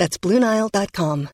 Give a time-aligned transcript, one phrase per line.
[0.00, 1.28] That's BlueNile.com.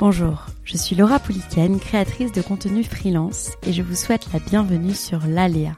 [0.00, 4.94] Bonjour, je suis Laura Pouliken, créatrice de contenu freelance et je vous souhaite la bienvenue
[4.94, 5.76] sur l'Aléa,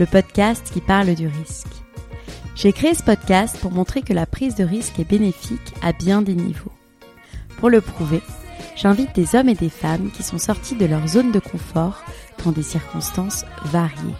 [0.00, 1.68] le podcast qui parle du risque.
[2.56, 6.20] J'ai créé ce podcast pour montrer que la prise de risque est bénéfique à bien
[6.20, 6.72] des niveaux.
[7.58, 8.22] Pour le prouver,
[8.80, 12.04] j'invite des hommes et des femmes qui sont sortis de leur zone de confort
[12.44, 14.14] dans des circonstances variées.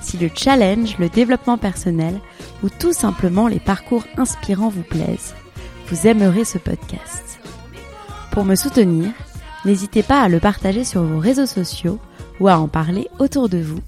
[0.00, 2.20] Si le challenge, le développement personnel
[2.62, 5.34] ou tout simplement les parcours inspirants vous plaisent,
[5.88, 7.40] vous aimerez ce podcast.
[8.30, 9.10] Pour me soutenir,
[9.64, 11.98] n'hésitez pas à le partager sur vos réseaux sociaux
[12.40, 13.80] ou à en parler autour de vous,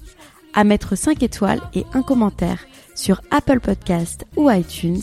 [0.53, 2.59] à mettre 5 étoiles et un commentaire
[2.93, 5.01] sur Apple Podcast ou iTunes,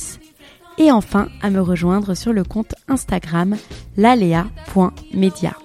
[0.79, 3.57] et enfin à me rejoindre sur le compte Instagram
[3.97, 5.57] lalea.media.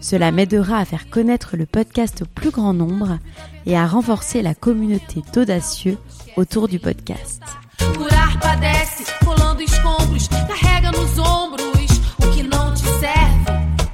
[0.00, 3.18] Cela m'aidera à faire connaître le podcast au plus grand nombre
[3.66, 5.98] et à renforcer la communauté d'audacieux
[6.36, 7.42] autour du podcast.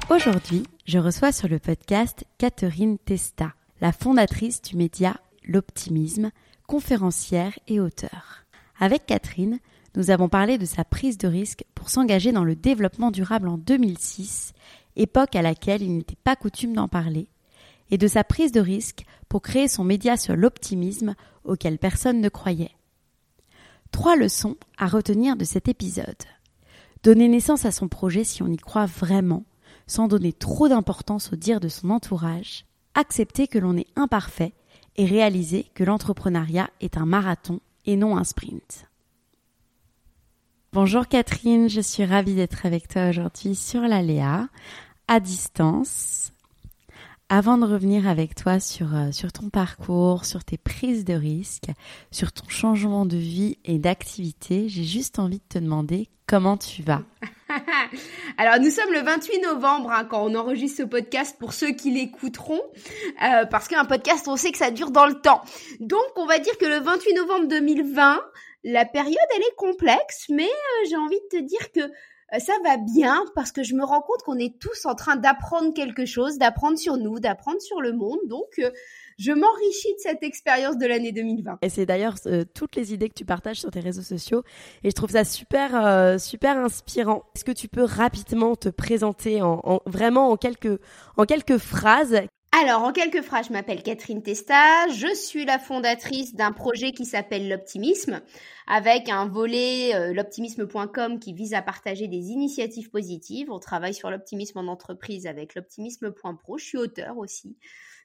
[0.09, 6.31] Aujourd'hui, je reçois sur le podcast Catherine Testa, la fondatrice du média L'Optimisme,
[6.65, 8.45] conférencière et auteure.
[8.79, 9.59] Avec Catherine,
[9.97, 13.57] nous avons parlé de sa prise de risque pour s'engager dans le développement durable en
[13.57, 14.53] 2006,
[14.95, 17.29] époque à laquelle il n'était pas coutume d'en parler,
[17.89, 22.29] et de sa prise de risque pour créer son média sur l'optimisme auquel personne ne
[22.29, 22.75] croyait.
[23.91, 26.15] Trois leçons à retenir de cet épisode.
[27.01, 29.45] Donner naissance à son projet si on y croit vraiment,
[29.87, 34.53] sans donner trop d'importance au dire de son entourage, accepter que l'on est imparfait
[34.95, 38.86] et réaliser que l'entrepreneuriat est un marathon et non un sprint.
[40.73, 44.49] Bonjour Catherine, je suis ravie d'être avec toi aujourd'hui sur l'Aléa,
[45.07, 46.33] à distance.
[47.29, 51.71] Avant de revenir avec toi sur, euh, sur ton parcours, sur tes prises de risques,
[52.11, 56.83] sur ton changement de vie et d'activité, j'ai juste envie de te demander comment tu
[56.83, 57.01] vas.
[58.37, 61.91] Alors nous sommes le 28 novembre hein, quand on enregistre ce podcast pour ceux qui
[61.91, 62.61] l'écouteront,
[63.23, 65.41] euh, parce qu'un podcast on sait que ça dure dans le temps.
[65.79, 68.21] Donc on va dire que le 28 novembre 2020,
[68.63, 71.91] la période elle est complexe, mais euh, j'ai envie de te dire que
[72.33, 75.15] euh, ça va bien parce que je me rends compte qu'on est tous en train
[75.15, 78.19] d'apprendre quelque chose, d'apprendre sur nous, d'apprendre sur le monde.
[78.25, 78.69] Donc, euh,
[79.17, 81.59] je m'enrichis de cette expérience de l'année 2020.
[81.61, 84.43] Et c'est d'ailleurs euh, toutes les idées que tu partages sur tes réseaux sociaux
[84.83, 87.23] et je trouve ça super super inspirant.
[87.35, 90.79] Est-ce que tu peux rapidement te présenter en, vraiment en quelques
[91.15, 92.21] en quelques phrases?
[92.53, 97.05] Alors, en quelques phrases, je m'appelle Catherine Testa, je suis la fondatrice d'un projet qui
[97.05, 98.21] s'appelle l'optimisme,
[98.67, 103.51] avec un volet euh, l'optimisme.com qui vise à partager des initiatives positives.
[103.51, 106.57] On travaille sur l'optimisme en entreprise avec l'optimisme.pro.
[106.57, 107.57] Je suis auteur aussi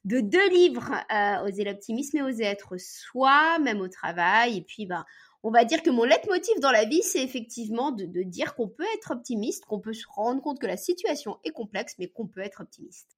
[0.05, 4.59] de deux livres, euh, Oser l'optimisme et Oser être soi, même au travail.
[4.59, 5.05] Et puis, ben,
[5.45, 8.69] on va dire que mon leitmotiv dans la vie, c'est effectivement de, de dire qu'on
[8.69, 12.27] peut être optimiste, qu'on peut se rendre compte que la situation est complexe, mais qu'on
[12.27, 13.17] peut être optimiste.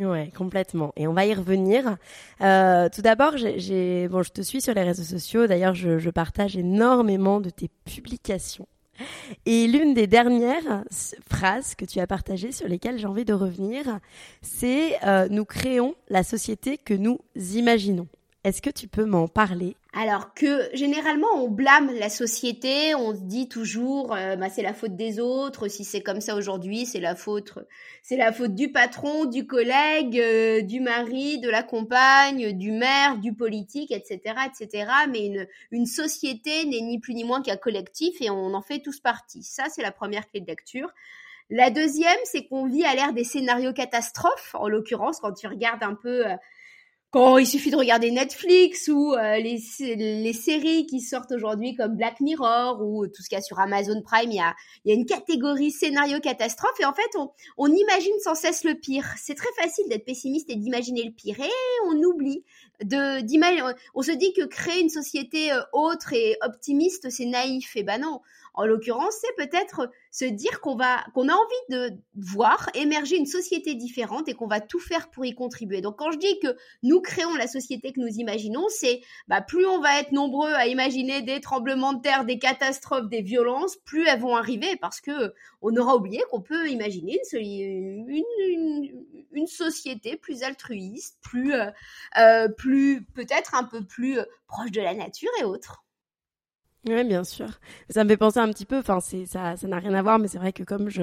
[0.00, 0.92] Ouais, complètement.
[0.96, 1.96] Et on va y revenir.
[2.40, 3.38] Euh, tout d'abord, bon,
[4.22, 5.46] je te suis sur les réseaux sociaux.
[5.46, 8.66] D'ailleurs, je, je partage énormément de tes publications.
[9.46, 10.84] Et l'une des dernières
[11.28, 13.98] phrases que tu as partagées sur lesquelles j'ai envie de revenir,
[14.42, 18.08] c'est euh, nous créons la société que nous imaginons.
[18.44, 23.22] Est-ce que tu peux m'en parler alors que généralement on blâme la société, on se
[23.22, 27.00] dit toujours euh, bah, c'est la faute des autres, si c'est comme ça aujourd'hui, c'est
[27.00, 27.58] la faute
[28.02, 33.18] c'est la faute du patron, du collègue, euh, du mari, de la compagne, du maire,
[33.18, 34.90] du politique, etc., etc.
[35.08, 39.00] Mais une, société n'est ni plus ni moins qu'un collectif et on en fait tous
[39.00, 39.42] partie.
[39.42, 40.90] Ça c'est la première clé de lecture.
[41.52, 44.54] La deuxième, c'est qu'on vit à l'ère des scénarios catastrophes.
[44.54, 46.36] En l'occurrence, quand tu regardes un peu euh,
[47.10, 49.60] quand il suffit de regarder Netflix ou euh, les,
[49.96, 53.58] les séries qui sortent aujourd'hui comme Black Mirror ou tout ce qu'il y a sur
[53.58, 54.54] Amazon Prime, il y a,
[54.84, 58.62] il y a une catégorie scénario catastrophe et en fait on, on imagine sans cesse
[58.62, 59.06] le pire.
[59.16, 62.44] C'est très facile d'être pessimiste et d'imaginer le pire et on oublie
[62.84, 63.72] de d'imaginer.
[63.94, 68.00] On se dit que créer une société euh, autre et optimiste c'est naïf et ben
[68.00, 68.20] non.
[68.54, 73.26] En l'occurrence, c'est peut-être se dire qu'on va, qu'on a envie de voir émerger une
[73.26, 75.80] société différente et qu'on va tout faire pour y contribuer.
[75.80, 79.66] Donc, quand je dis que nous créons la société que nous imaginons, c'est bah, plus
[79.66, 84.06] on va être nombreux à imaginer des tremblements de terre, des catastrophes, des violences, plus
[84.06, 88.06] elles vont arriver parce que on aura oublié qu'on peut imaginer une,
[89.46, 91.70] société plus altruiste, plus, euh,
[92.18, 95.84] euh, plus peut-être un peu plus proche de la nature et autres.
[96.88, 97.46] Oui, bien sûr.
[97.90, 100.18] Ça me fait penser un petit peu, enfin, c'est, ça, ça n'a rien à voir,
[100.18, 101.02] mais c'est vrai que comme je,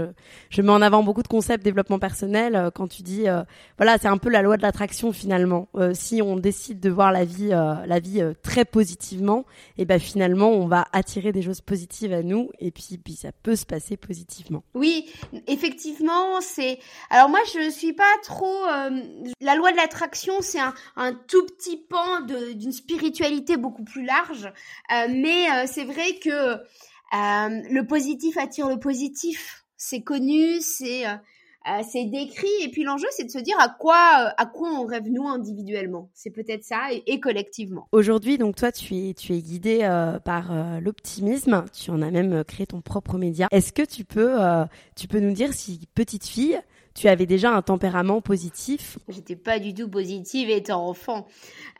[0.50, 3.44] je mets en avant beaucoup de concepts développement personnel, euh, quand tu dis, euh,
[3.78, 5.70] voilà, c'est un peu la loi de l'attraction finalement.
[5.76, 9.46] Euh, si on décide de voir la vie, la vie très positivement,
[9.78, 13.14] et eh ben finalement, on va attirer des choses positives à nous, et puis, puis
[13.14, 14.64] ça peut se passer positivement.
[14.74, 15.06] Oui,
[15.46, 16.80] effectivement, c'est.
[17.12, 18.66] Alors moi, je suis pas trop.
[19.42, 24.52] La loi de l'attraction, c'est un, un tout petit pan d'une spiritualité beaucoup plus large,
[25.10, 26.58] mais c'est vrai que
[27.14, 29.66] euh, le positif attire le positif.
[29.78, 31.14] C'est connu, c'est euh,
[31.68, 32.48] euh, c'est décrit.
[32.64, 36.10] Et puis l'enjeu c'est de se dire à quoi à quoi on rêve nous individuellement.
[36.14, 37.88] C'est peut-être ça et, collectivement.
[37.92, 39.80] Aujourd'hui donc toi tu es tu es guidé
[40.26, 41.66] par l'optimisme.
[41.74, 43.48] Tu en as même créé ton propre média.
[43.52, 44.38] Est-ce que tu peux
[44.96, 46.60] tu peux nous dire si petite fille
[46.98, 51.28] tu avais déjà un tempérament positif J'étais pas du tout positive étant enfant.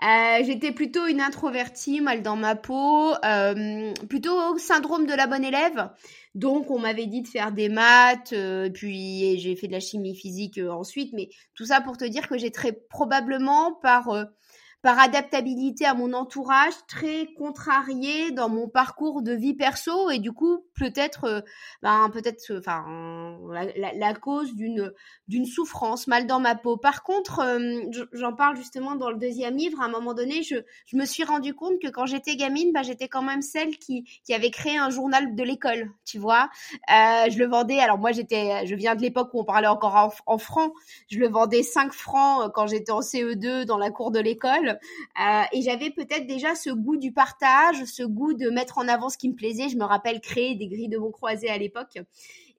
[0.04, 5.44] Euh, j'étais plutôt une introvertie, mal dans ma peau, euh, plutôt syndrome de la bonne
[5.44, 5.90] élève.
[6.36, 10.16] Donc on m'avait dit de faire des maths, euh, puis j'ai fait de la chimie
[10.16, 14.10] physique ensuite, mais tout ça pour te dire que j'ai très probablement par
[14.82, 20.32] par adaptabilité à mon entourage, très contrarié dans mon parcours de vie perso et du
[20.32, 21.42] coup peut-être, euh,
[21.82, 22.86] ben, peut-être, enfin
[23.52, 24.94] la, cause d'une
[25.28, 26.78] d'une souffrance, mal dans ma peau.
[26.78, 27.82] Par contre, euh,
[28.14, 29.82] j'en parle justement dans le deuxième livre.
[29.82, 32.84] À un moment donné, je, je me suis rendu compte que quand j'étais gamine, ben,
[32.84, 36.50] j'étais quand même celle qui qui avait créé un journal de l'école, tu vois.
[36.92, 37.80] Euh, je le vendais.
[37.80, 40.74] Alors moi j'étais, je viens de l'époque où on parlait encore en, en francs.
[41.10, 44.67] Je le vendais 5 francs quand j'étais en CE2 dans la cour de l'école.
[44.68, 49.10] Euh, et j'avais peut-être déjà ce goût du partage, ce goût de mettre en avant
[49.10, 49.70] ce qui me plaisait.
[49.70, 51.98] Je me rappelle créer des grilles de mots croisés à l'époque.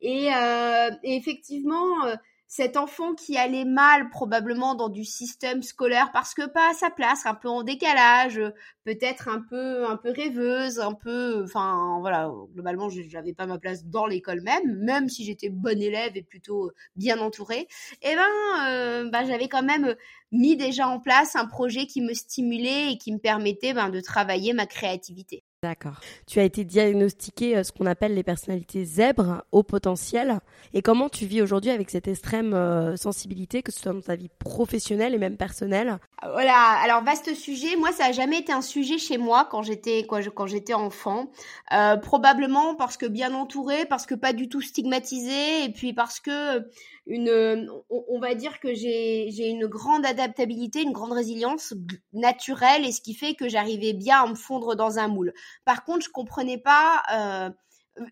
[0.01, 2.15] Et, euh, effectivement, euh,
[2.49, 6.91] cet enfant qui allait mal probablement dans du système scolaire parce que pas à sa
[6.91, 8.41] place, un peu en décalage,
[8.85, 13.85] peut-être un peu un peu rêveuse, un peu enfin voilà, globalement j'avais pas ma place
[13.85, 17.69] dans l'école même, même si j'étais bonne élève et plutôt bien entourée.
[18.03, 19.95] Et eh ben euh, bah, j'avais quand même
[20.33, 24.01] mis déjà en place un projet qui me stimulait et qui me permettait ben, de
[24.01, 25.45] travailler ma créativité.
[25.65, 25.99] D'accord.
[26.29, 30.39] Tu as été diagnostiqué euh, ce qu'on appelle les personnalités zèbres au potentiel.
[30.73, 34.15] Et comment tu vis aujourd'hui avec cette extrême euh, sensibilité, que ce soit dans ta
[34.15, 35.99] vie professionnelle et même personnelle?
[36.23, 36.79] Voilà.
[36.85, 37.75] Alors vaste sujet.
[37.75, 41.33] Moi, ça a jamais été un sujet chez moi quand j'étais quoi, quand j'étais enfant.
[41.73, 46.21] Euh, probablement parce que bien entourée, parce que pas du tout stigmatisée, et puis parce
[46.21, 46.69] que
[47.09, 51.73] une, on, va dire que j'ai une grande adaptabilité, une grande résilience
[52.13, 55.33] naturelle, et ce qui fait que j'arrivais bien à me fondre dans un moule.
[55.65, 57.03] Par contre, je comprenais pas.
[57.13, 57.51] Euh,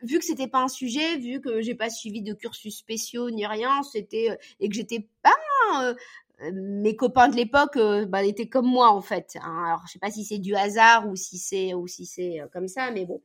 [0.02, 3.46] vu que c'était pas un sujet, vu que j'ai pas suivi de cursus spéciaux ni
[3.46, 5.37] rien, c'était euh, et que j'étais pas
[5.82, 5.94] euh,
[6.52, 9.38] mes copains de l'époque euh, bah, étaient comme moi en fait.
[9.42, 9.64] Hein.
[9.66, 12.46] Alors je sais pas si c'est du hasard ou si c'est ou si c'est euh,
[12.52, 13.22] comme ça, mais bon.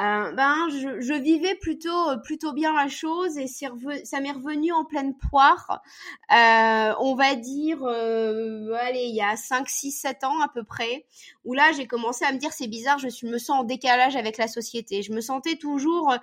[0.00, 4.72] Euh, ben je, je, vivais plutôt euh, plutôt bien la chose et ça m'est revenu
[4.72, 5.82] en pleine poire.
[6.30, 11.04] on va dire allez il y a 5 6 7 ans à peu près
[11.44, 14.16] où là j'ai commencé à me dire c'est bizarre, je suis, me sens en décalage
[14.16, 15.02] avec la société.
[15.02, 16.14] Je me sentais toujours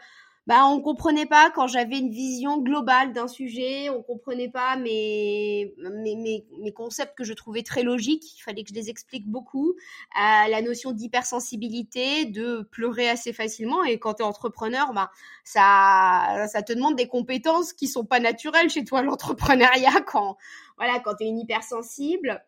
[0.48, 5.74] bah on comprenait pas quand j'avais une vision globale d'un sujet, on comprenait pas mes,
[5.78, 10.48] mes, concepts que je trouvais très logiques, il fallait que je les explique beaucoup, euh,
[10.50, 15.12] la notion d'hypersensibilité, de pleurer assez facilement et quand tu es entrepreneur, bah
[15.44, 20.38] ça ça te demande des compétences qui sont pas naturelles chez toi l'entrepreneuriat quand
[20.78, 22.44] voilà, quand tu es une hypersensible.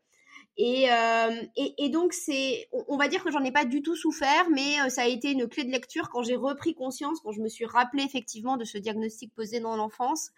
[0.55, 3.95] Et, euh, et, et, donc, c'est, on, va dire que j'en ai pas du tout
[3.95, 7.31] souffert, mais euh, ça a été une clé de lecture quand j'ai repris conscience, quand
[7.31, 10.29] je me suis rappelé effectivement de ce diagnostic posé dans l'enfance,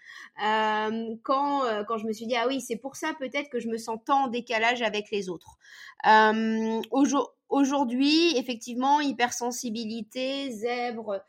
[0.41, 3.67] euh, quand, quand je me suis dit, ah oui, c'est pour ça peut-être que je
[3.67, 5.57] me sens tant en décalage avec les autres.
[7.49, 11.21] Aujourd'hui, effectivement, hypersensibilité, zèbre,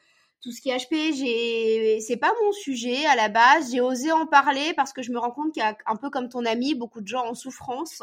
[0.47, 3.73] tout ce qui est HP, j'ai, c'est pas mon sujet à la base.
[3.73, 6.09] J'ai osé en parler parce que je me rends compte qu'il y a un peu
[6.09, 8.03] comme ton ami, beaucoup de gens en souffrance.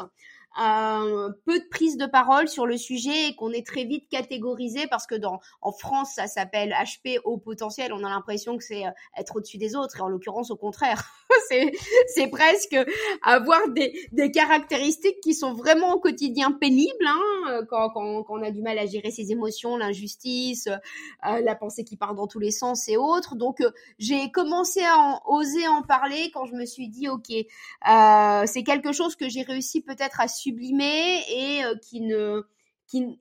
[0.56, 5.06] Peu de prise de parole sur le sujet et qu'on est très vite catégorisé parce
[5.06, 7.92] que dans en France ça s'appelle HP au potentiel.
[7.92, 11.04] On a l'impression que c'est euh, être au-dessus des autres et en l'occurrence au contraire,
[11.48, 11.72] c'est
[12.08, 12.76] c'est presque
[13.22, 18.50] avoir des des caractéristiques qui sont vraiment au quotidien pénibles hein, quand, quand, on a
[18.50, 22.50] du mal à gérer ses émotions, l'injustice, euh, la pensée qui part dans tous les
[22.50, 23.36] sens et autres.
[23.36, 28.42] Donc euh, j'ai commencé à oser en parler quand je me suis dit ok euh,
[28.46, 32.44] c'est quelque chose que j'ai réussi peut-être à sublimer et qui ne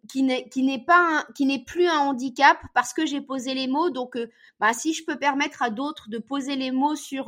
[0.08, 3.90] qui, n'est plus un handicap parce que j'ai posé les mots.
[3.90, 7.26] Donc euh, bah si je peux permettre à d'autres de poser les mots sur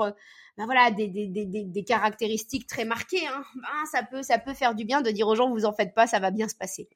[0.58, 5.02] bah voilà des, caractéristiques très marquées hein, bah, ça peut ça peut faire du bien
[5.02, 6.88] de dire aux gens vous en faites pas ça va bien se passer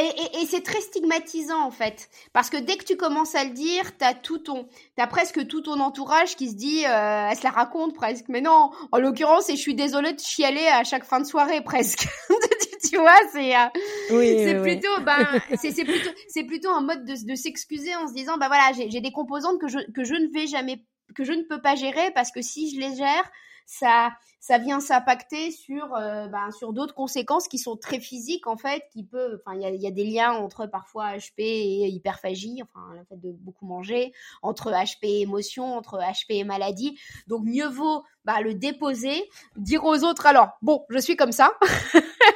[0.00, 3.50] et, et, c'est très stigmatisant en fait, parce que dès que tu commences à le
[3.50, 7.44] dire, t'as tout ton, t'as presque tout ton entourage qui se dit, euh, elle se
[7.44, 8.26] la raconte presque.
[8.28, 11.62] Mais non, en l'occurrence, et je suis désolée de chialer à chaque fin de soirée
[11.62, 12.06] presque.
[12.90, 13.68] tu vois, c'est, euh,
[14.10, 15.26] oui, c'est plutôt, ben,
[15.56, 18.90] c'est, plutôt, c'est plutôt un mode de, de s'excuser en se disant, bah voilà, j'ai,
[18.90, 20.84] j'ai des composantes que je que je ne vais jamais,
[21.14, 23.30] que je ne peux pas gérer parce que si je les gère,
[23.66, 28.56] ça ça vient s'impacter sur euh, ben, sur d'autres conséquences qui sont très physiques en
[28.56, 31.88] fait qui peut enfin il y a, y a, des liens entre parfois HP et
[31.88, 36.96] hyperphagie enfin le fait de beaucoup manger entre HP et émotion entre HP et maladie.
[37.26, 41.52] Donc mieux vaut bah, le déposer dire aux autres alors bon je suis comme ça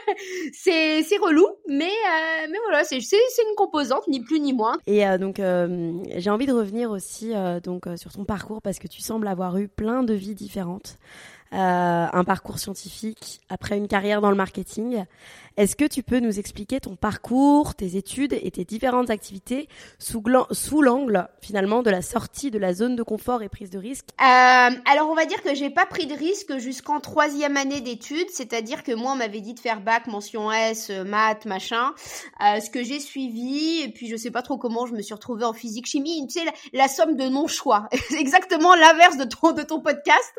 [0.53, 4.79] c'est relou mais euh, mais voilà c'est une composante ni plus ni moins.
[4.87, 5.41] Et euh, donc
[6.17, 9.69] j'ai envie de revenir aussi donc sur ton parcours parce que tu sembles avoir eu
[9.69, 10.99] plein de vies différentes.
[10.99, 15.05] euh, un parcours scientifique, après une carrière dans le marketing.
[15.57, 20.23] Est-ce que tu peux nous expliquer ton parcours, tes études et tes différentes activités sous,
[20.53, 24.07] sous l'angle finalement de la sortie de la zone de confort et prise de risque?
[24.21, 28.31] Euh, Alors on va dire que j'ai pas pris de risque jusqu'en troisième année d'études,
[28.31, 31.93] c'est-à-dire que moi on m'avait dit de faire bac, mention S, euh, maths, machin,
[32.43, 35.15] euh, ce que j'ai suivi et puis je sais pas trop comment je me suis
[35.15, 37.89] retrouvée en physique chimie, tu sais la, somme de non choix,
[38.19, 40.33] exactement l'inverse de ton de ton podcast,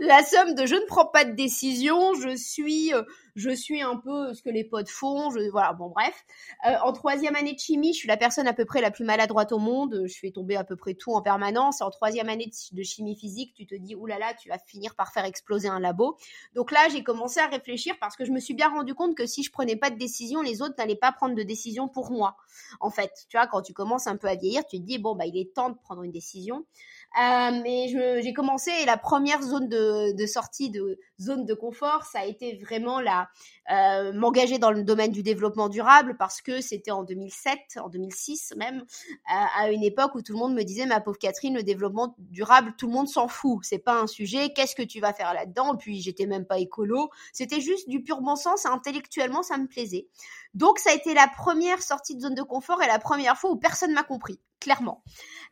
[0.00, 3.02] la somme de je ne prends pas de décision, je suis euh,
[3.36, 6.24] je suis un peu ce que les potes font, je, voilà, bon bref.
[6.66, 9.04] Euh, en troisième année de chimie, je suis la personne à peu près la plus
[9.04, 11.82] maladroite au monde, je fais tomber à peu près tout en permanence.
[11.82, 14.94] En troisième année de, chimie physique, tu te dis, oulala, là là, tu vas finir
[14.94, 16.16] par faire exploser un labo.
[16.54, 19.26] Donc là, j'ai commencé à réfléchir parce que je me suis bien rendu compte que
[19.26, 22.36] si je prenais pas de décision, les autres n'allaient pas prendre de décision pour moi.
[22.80, 25.16] En fait, tu vois, quand tu commences un peu à vieillir, tu te dis, bon,
[25.16, 26.64] bah, il est temps de prendre une décision.
[27.16, 27.86] Euh, mais
[28.22, 32.56] j'ai commencé et la première zone de, sortie de zone de confort, ça a été
[32.56, 33.28] vraiment la
[33.70, 38.54] euh, m'engager dans le domaine du développement durable parce que c'était en 2007, en 2006
[38.56, 41.62] même, euh, à une époque où tout le monde me disait ma pauvre Catherine, le
[41.62, 45.12] développement durable, tout le monde s'en fout, c'est pas un sujet, qu'est-ce que tu vas
[45.12, 45.76] faire là-dedans?
[45.76, 50.08] Puis j'étais même pas écolo, c'était juste du pur bon sens, intellectuellement ça me plaisait.
[50.54, 53.50] Donc ça a été la première sortie de zone de confort et la première fois
[53.50, 55.02] où personne m'a compris clairement.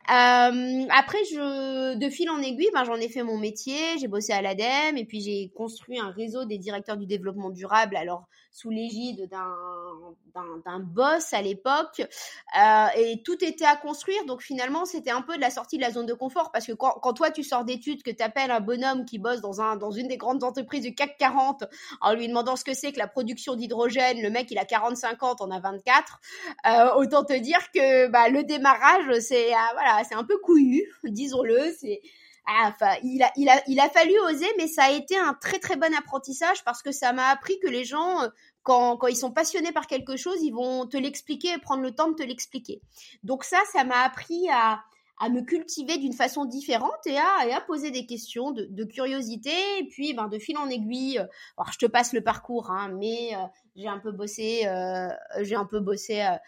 [0.09, 4.41] Euh, après, de fil en aiguille, ben, j'en ai fait mon métier, j'ai bossé à
[4.41, 9.29] l'ADEME et puis j'ai construit un réseau des directeurs du développement durable, alors sous l'égide
[9.29, 12.01] d'un boss à l'époque.
[12.01, 15.81] Euh, et tout était à construire, donc finalement, c'était un peu de la sortie de
[15.81, 18.51] la zone de confort parce que quand, quand toi, tu sors d'études, que tu appelles
[18.51, 21.63] un bonhomme qui bosse dans, un, dans une des grandes entreprises du CAC 40
[22.01, 25.37] en lui demandant ce que c'est que la production d'hydrogène, le mec, il a 40-50,
[25.41, 26.19] on a 24,
[26.65, 30.83] euh, autant te dire que bah, le démarrage, c'est ah, voilà, c'est un peu couillu,
[31.03, 31.73] disons-le.
[31.79, 32.01] C'est
[32.45, 35.33] ah, enfin, il a, il a, il a fallu oser, mais ça a été un
[35.33, 38.27] très très bon apprentissage parce que ça m'a appris que les gens, euh,
[38.63, 41.95] quand, quand ils sont passionnés par quelque chose, ils vont te l'expliquer et prendre le
[41.95, 42.81] temps de te l'expliquer.
[43.23, 44.83] Donc ça, ça m'a appris à,
[45.19, 49.51] à me cultiver d'une façon différente et à, et à poser des questions de, curiosité
[49.79, 51.19] et puis ben, de fil en aiguille.
[51.19, 51.25] Euh,
[51.57, 53.39] alors je te passe le parcours, hein, mais euh,
[53.75, 55.09] j'ai un peu bossé, euh,
[55.41, 56.41] j'ai un peu bossé à,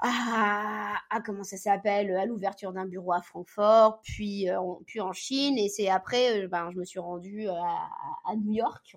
[0.00, 5.58] à, comment ça s'appelle à l'ouverture d'un bureau à Francfort, puis euh, puis en Chine
[5.58, 7.88] et c'est après euh, ben je me suis rendue à,
[8.26, 8.96] à New York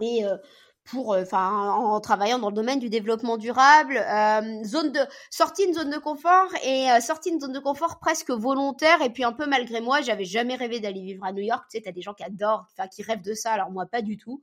[0.00, 0.36] et euh,
[0.86, 5.00] pour enfin en, travaillant dans le domaine du développement durable euh, zone de
[5.30, 9.02] sortie une zone de confort et euh, sortie zone de confort presque volontaire.
[9.02, 11.64] Et puis un peu malgré moi j'avais jamais rêvé d'aller vivre à New York.
[11.70, 13.52] Tu sais t'as des gens qui adorent enfin qui rêvent de ça.
[13.52, 14.42] Alors moi pas du tout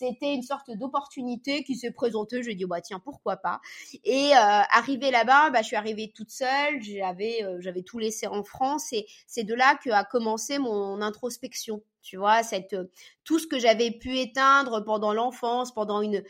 [0.00, 2.42] c'était une sorte d'opportunité qui s'est présentée.
[2.42, 3.60] Je dit, bah tiens, pourquoi pas?
[4.04, 6.80] Et euh, arrivée là-bas, bah, je suis arrivée toute seule.
[6.80, 11.02] J'avais, euh, j'avais tout laissé en France et c'est de là que a commencé mon
[11.02, 11.82] introspection.
[12.02, 12.90] Tu vois, cette, euh,
[13.24, 16.24] tout ce que j'avais pu éteindre pendant l'enfance, pendant une,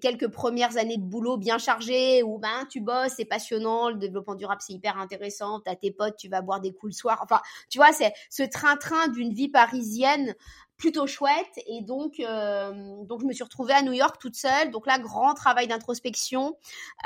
[0.00, 4.36] quelques premières années de boulot bien chargées, où ben, tu bosses, c'est passionnant, le développement
[4.36, 7.20] durable, c'est hyper intéressant, t'as tes potes, tu vas boire des coups le soir.
[7.24, 10.36] Enfin, tu vois, c'est ce train-train d'une vie parisienne
[10.76, 11.58] plutôt chouette.
[11.66, 12.72] Et donc, euh,
[13.04, 14.70] donc je me suis retrouvée à New York toute seule.
[14.70, 16.56] Donc là, grand travail d'introspection.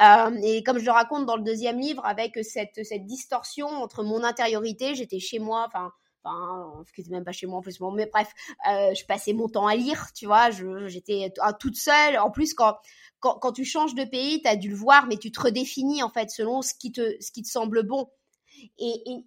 [0.02, 4.02] Euh, et comme je le raconte dans le deuxième livre, avec cette, cette distorsion entre
[4.02, 8.04] mon intériorité, j'étais chez moi, enfin enfin n'était même pas chez moi en plus mais
[8.12, 8.30] bref
[8.68, 12.76] euh, je passais mon temps à lire tu vois j'étais toute seule en plus quand,
[13.20, 16.02] quand, quand tu changes de pays tu as dû le voir mais tu te redéfinis
[16.02, 18.10] en fait selon ce qui te ce qui te semble bon
[18.78, 19.24] et, et,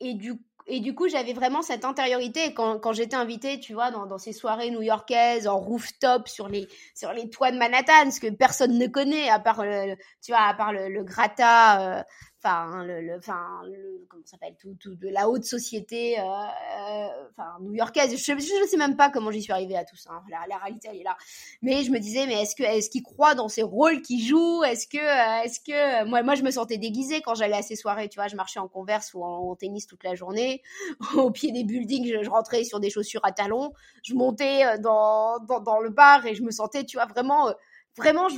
[0.00, 2.54] et du et du coup, j'avais vraiment cette intériorité.
[2.54, 7.28] Quand, j'étais invitée, tu vois, dans, ces soirées new-yorkaises, en rooftop, sur les, sur les
[7.28, 10.72] toits de Manhattan, ce que personne ne connaît, à part, le, tu vois, à part
[10.72, 12.02] le, Grata, euh,
[12.42, 18.12] enfin le, enfin le, comment s'appelle tout, tout de la haute société euh, euh, new-yorkaise.
[18.12, 21.00] Je, je, sais même pas comment j'y suis arrivée à tout ça la, réalité elle
[21.00, 21.16] est là.
[21.62, 24.64] Mais je me disais mais est-ce que est-ce qu'il croit dans ces rôles qu'il joue
[24.64, 27.76] est-ce que euh, est-ce que moi moi je me sentais déguisée quand j'allais à ces
[27.76, 28.28] soirées tu vois?
[28.28, 30.62] Je marchais en converse ou en, tennis toute la journée.
[31.16, 33.72] Au pied des buildings je, rentrais sur des chaussures à talons.
[34.02, 37.52] Je montais dans, dans, le bar et je me sentais tu vois vraiment
[37.96, 38.28] vraiment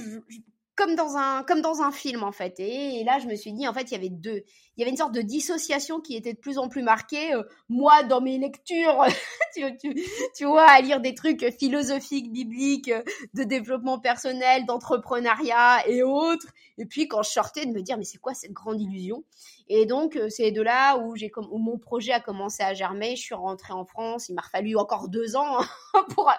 [0.75, 2.59] comme dans un comme dans un film en fait.
[2.59, 4.43] Et, là je me suis dit en fait il y avait deux
[4.77, 7.43] il y avait une sorte de dissociation qui était de plus en plus marquée euh,
[7.69, 9.05] moi dans mes lectures.
[9.55, 9.95] Tu, tu,
[10.35, 13.03] tu, vois à lire des trucs philosophiques bibliques euh,
[13.35, 16.47] de développement personnel d'entrepreneuriat et autres.
[16.79, 19.25] Et puis quand je sortais de me dire mais c'est quoi cette grande illusion?
[19.69, 23.15] Et donc euh, c'est de là où j'ai où mon projet a commencé à germer.
[23.15, 24.31] Je suis rentrée en France.
[24.31, 25.59] Il m'a fallu encore deux ans
[26.15, 26.33] pour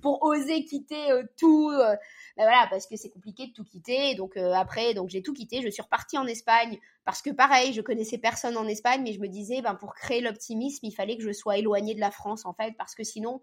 [0.00, 1.72] pour oser quitter tout
[2.44, 4.14] voilà, parce que c'est compliqué de tout quitter.
[4.14, 5.60] Donc euh, après, donc j'ai tout quitté.
[5.62, 9.20] Je suis repartie en Espagne parce que pareil, je connaissais personne en Espagne, mais je
[9.20, 12.44] me disais, ben pour créer l'optimisme, il fallait que je sois éloignée de la France
[12.44, 13.42] en fait, parce que sinon,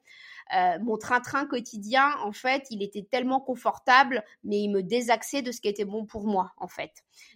[0.55, 5.51] euh, mon train-train quotidien, en fait, il était tellement confortable, mais il me désaxait de
[5.51, 6.91] ce qui était bon pour moi en fait.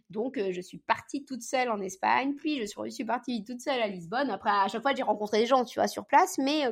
[0.10, 3.82] Donc euh, je suis partie toute seule en Espagne, puis je suis, partie toute seule
[3.82, 4.30] à Lisbonne.
[4.30, 6.66] Après, à chaque fois, j'ai rencontré des gens, tu vois, sur place, mais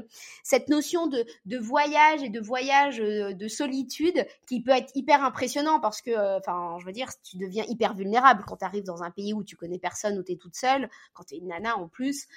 [0.44, 5.80] cette notion de, de voyage et de voyage de solitude qui peut être hyper impressionnant
[5.80, 9.12] parce que, enfin, je veux dire, tu deviens hyper vulnérable quand tu arrives dans un
[9.12, 11.78] pays où tu connais personne, où tu es toute seule, quand tu es une nana
[11.78, 12.28] en plus,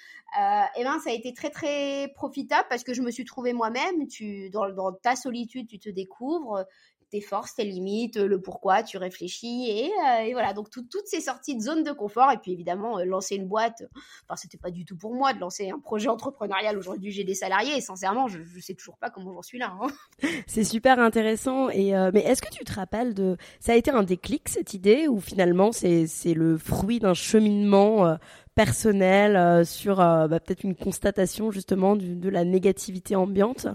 [0.41, 3.53] euh, et ben ça a été très très profitable parce que je me suis trouvée
[3.53, 4.07] moi-même.
[4.09, 6.65] Tu dans ta solitude, tu te découvres
[7.13, 10.55] tes forces, tes limites, le pourquoi, tu réfléchis et, euh, voilà.
[10.55, 13.85] Donc toutes ces sorties de zone de confort et puis évidemment euh, lancer une boîte.
[14.27, 16.79] Enfin c'était pas du tout pour moi de lancer un projet entrepreneurial.
[16.79, 19.75] Aujourd'hui j'ai des salariés et sincèrement je, je sais toujours pas comment j'en suis là.
[19.81, 19.89] Hein.
[20.47, 23.91] C'est super intéressant et euh, mais est-ce que tu te rappelles de ça a été
[23.91, 28.17] un déclic cette idée ou finalement c'est le fruit d'un cheminement
[28.55, 33.67] personnel sur bah, peut-être une constatation justement de la négativité ambiante?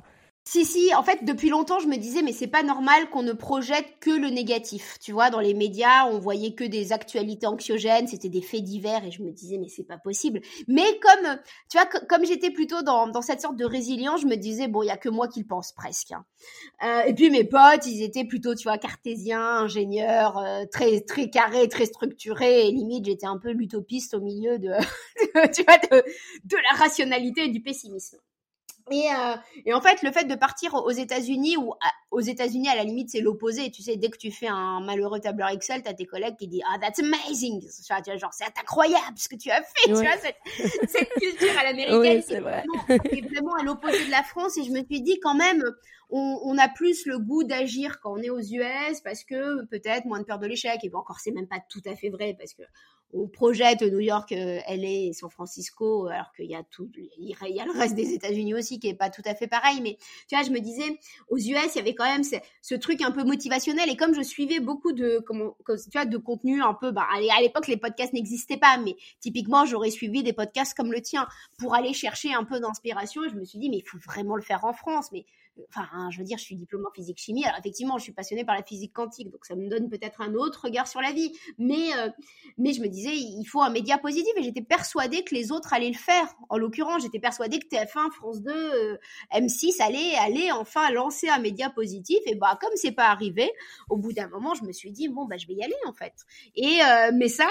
[0.47, 3.33] Si, si, en fait, depuis longtemps, je me disais, mais c'est pas normal qu'on ne
[3.33, 4.97] projette que le négatif.
[5.01, 9.03] Tu vois, dans les médias, on voyait que des actualités anxiogènes, c'était des faits divers,
[9.03, 10.39] et je me disais, mais c'est pas possible.
[10.69, 11.37] Mais comme,
[11.69, 14.83] tu vois, comme j'étais plutôt dans, dans cette sorte de résilience, je me disais, bon,
[14.83, 16.13] il y a que moi qui le pense presque.
[16.13, 16.23] Hein.
[16.81, 21.29] Euh, et puis mes potes, ils étaient plutôt, tu vois, cartésiens, ingénieurs, euh, très, très
[21.29, 24.71] carrés, très structurés, et limite, j'étais un peu l'utopiste au milieu de,
[25.53, 26.05] tu vois, de,
[26.45, 28.17] de la rationalité et du pessimisme.
[28.91, 31.73] Et, euh, et, en fait, le fait de partir aux États-Unis ou
[32.11, 33.69] aux États-Unis, à la limite, c'est l'opposé.
[33.71, 36.63] Tu sais, dès que tu fais un malheureux tableur Excel, t'as tes collègues qui disent
[36.71, 40.17] ah that's amazing, tu vois, genre c'est incroyable ce que tu as fait, tu vois
[40.17, 40.37] cette,
[40.89, 44.57] cette culture à l'américaine, c'est vraiment, vraiment à l'opposé de la France.
[44.57, 45.63] Et je me suis dit quand même,
[46.09, 50.05] on, on a plus le goût d'agir quand on est aux US parce que peut-être
[50.05, 50.79] moins de peur de l'échec.
[50.83, 52.63] Et bon, encore c'est même pas tout à fait vrai parce que
[53.13, 57.27] on projette New York, euh, LA et San Francisco, alors qu'il y a tout, il
[57.27, 59.79] y a le reste des États-Unis aussi qui est pas tout à fait pareil.
[59.81, 63.01] Mais tu vois, je me disais, aux US, il y avait quand même ce, truc
[63.01, 63.89] un peu motivationnel.
[63.89, 67.41] Et comme je suivais beaucoup de, comment, tu vois, de contenu un peu, bah, à
[67.41, 71.75] l'époque, les podcasts n'existaient pas, mais typiquement, j'aurais suivi des podcasts comme le tien pour
[71.75, 73.23] aller chercher un peu d'inspiration.
[73.23, 75.11] Et je me suis dit, mais il faut vraiment le faire en France.
[75.11, 75.25] Mais
[75.69, 77.45] enfin, hein, je veux dire, je suis diplômée en physique chimie.
[77.45, 80.33] Alors effectivement, je suis passionnée par la physique quantique, donc ça me donne peut-être un
[80.33, 81.31] autre regard sur la vie.
[81.57, 82.09] Mais, euh,
[82.57, 85.73] mais je me disais, il faut un média positif et j'étais persuadée que les autres
[85.73, 86.27] allaient le faire.
[86.49, 88.97] En l'occurrence, j'étais persuadée que TF1, France 2, euh,
[89.33, 92.19] M6 allaient, allaient enfin lancer un média positif.
[92.25, 93.51] Et bah, comme c'est pas arrivé,
[93.89, 95.93] au bout d'un moment, je me suis dit, bon, bah, je vais y aller, en
[95.93, 96.13] fait.
[96.55, 97.47] Et, euh, mais ça,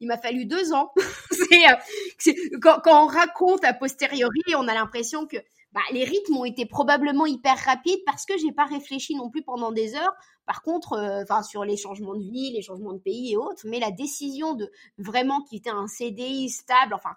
[0.00, 0.92] il m'a fallu deux ans.
[2.62, 5.36] quand, quand on raconte a posteriori, on a l'impression que
[5.72, 9.42] bah, les rythmes ont été probablement hyper rapides parce que j'ai pas réfléchi non plus
[9.42, 10.14] pendant des heures.
[10.46, 13.62] Par contre, euh, enfin sur les changements de vie, les changements de pays et autres,
[13.66, 17.10] mais la décision de vraiment quitter un CDI stable, enfin,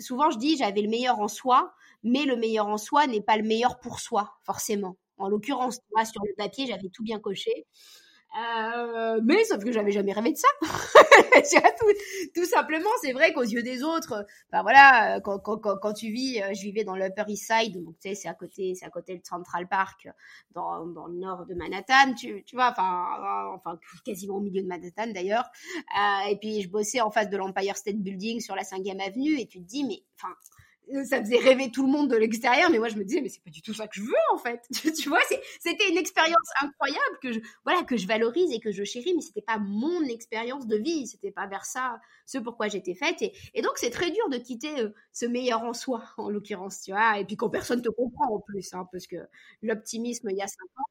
[0.00, 1.72] souvent je dis j'avais le meilleur en soi,
[2.02, 4.96] mais le meilleur en soi n'est pas le meilleur pour soi forcément.
[5.18, 7.66] En l'occurrence, moi sur le papier, j'avais tout bien coché.
[8.36, 10.48] Euh, mais sauf que j'avais jamais rêvé de ça.
[12.34, 16.62] tout, simplement, c'est vrai qu'aux yeux des autres, enfin voilà, quand, tu vis, euh, je
[16.62, 19.24] vivais dans l'Upper East Side, donc tu sais, c'est à côté, c'est à côté de
[19.24, 20.08] Central Park,
[20.54, 25.48] dans, le nord de Manhattan, tu, vois, enfin, enfin quasiment au milieu de Manhattan d'ailleurs.
[25.98, 29.40] Euh, et puis je bossais en face de l'Empire State Building sur la 5e avenue,
[29.40, 30.55] et tu te dis, mais enfin euh,
[31.04, 33.42] ça faisait rêver tout le monde de l'extérieur, mais moi je me disais mais c'est
[33.42, 34.62] pas du tout ça que je veux en fait.
[34.94, 35.20] tu vois,
[35.60, 39.20] c'était une expérience incroyable que je voilà que je valorise et que je chéris, mais
[39.20, 43.32] c'était pas mon expérience de vie, c'était pas vers ça ce pourquoi j'étais faite et,
[43.54, 46.92] et donc c'est très dur de quitter euh, ce meilleur en soi en l'occurrence, tu
[46.92, 49.16] vois, et puis quand personne te comprend en plus, hein, parce que
[49.62, 50.84] l'optimisme il y a cinq ans.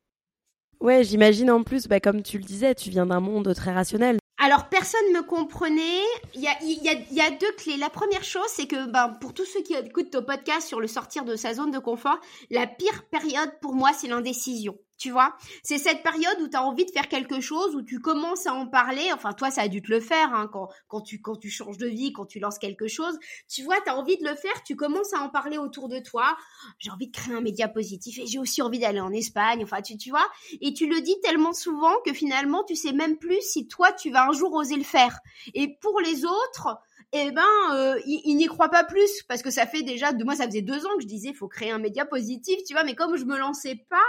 [0.81, 4.17] Ouais, j'imagine en plus, bah, comme tu le disais, tu viens d'un monde très rationnel.
[4.45, 6.03] Alors, personne ne me comprenait.
[6.35, 7.77] Il y a, y, a, deux clés.
[7.77, 10.85] La première chose, c'est que ben, pour tous ceux qui écoutent ton podcast sur le
[10.85, 12.19] sortir de sa zone de confort,
[12.51, 14.77] la pire période pour moi, c'est l'indécision.
[14.97, 17.99] Tu vois, c'est cette période où tu as envie de faire quelque chose, où tu
[17.99, 19.11] commences à en parler.
[19.13, 21.77] Enfin, toi, ça a dû te le faire hein, quand, quand, tu, quand tu changes
[21.77, 23.17] de vie, quand tu lances quelque chose.
[23.49, 25.99] Tu vois, tu as envie de le faire, tu commences à en parler autour de
[25.99, 26.37] toi.
[26.79, 29.63] J'ai envie de créer un média positif et j'ai aussi envie d'aller en Espagne.
[29.63, 30.27] Enfin, tu, tu vois,
[30.61, 34.11] et tu le dis tellement souvent que finalement, tu sais même plus si toi, tu
[34.11, 35.19] vas un jour oser le faire.
[35.53, 36.79] Et pour les autres,
[37.11, 40.45] eh ben, euh, ils, n'y croient pas plus parce que ça fait déjà, moi, ça
[40.45, 43.15] faisait deux ans que je disais, faut créer un média positif, tu vois, mais comme
[43.15, 44.03] je me lançais pas,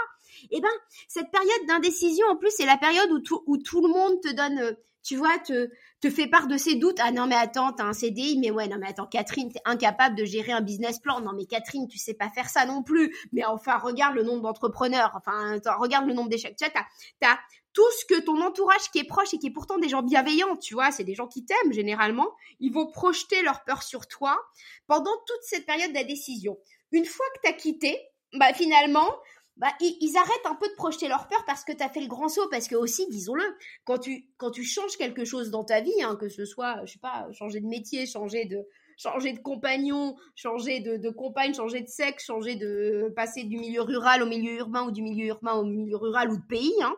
[0.50, 0.68] eh ben,
[1.08, 4.32] cette période d'indécision, en plus, c'est la période où tout, où tout le monde te
[4.32, 4.72] donne, euh,
[5.02, 5.68] tu vois, te,
[6.00, 6.98] te fait part de ses doutes.
[7.00, 10.16] Ah non, mais attends, t'as un CDI, mais ouais, non, mais attends, Catherine, t'es incapable
[10.16, 11.20] de gérer un business plan.
[11.20, 13.14] Non, mais Catherine, tu sais pas faire ça non plus.
[13.32, 15.12] Mais enfin, regarde le nombre d'entrepreneurs.
[15.14, 16.56] Enfin, regarde le nombre d'échecs.
[16.56, 16.86] Tu vois, t'as,
[17.20, 17.38] t'as
[17.76, 20.56] tout ce que ton entourage qui est proche et qui est pourtant des gens bienveillants,
[20.56, 22.26] tu vois, c'est des gens qui t'aiment généralement,
[22.58, 24.40] ils vont projeter leur peur sur toi
[24.86, 26.56] pendant toute cette période d'indécision.
[26.90, 28.00] Une fois que t'as quitté,
[28.32, 29.14] bah finalement,
[29.56, 32.08] bah, ils, arrêtent un peu de projeter leur peur parce que tu as fait le
[32.08, 32.48] grand saut.
[32.50, 33.44] Parce que aussi, disons-le,
[33.84, 36.92] quand tu, quand tu changes quelque chose dans ta vie, hein, que ce soit, je
[36.92, 38.66] sais pas, changer de métier, changer de,
[38.96, 44.22] changer de compagnon, changer de, compagne, changer de sexe, changer de passer du milieu rural
[44.22, 46.94] au milieu urbain ou du milieu urbain au milieu rural ou de pays, hein,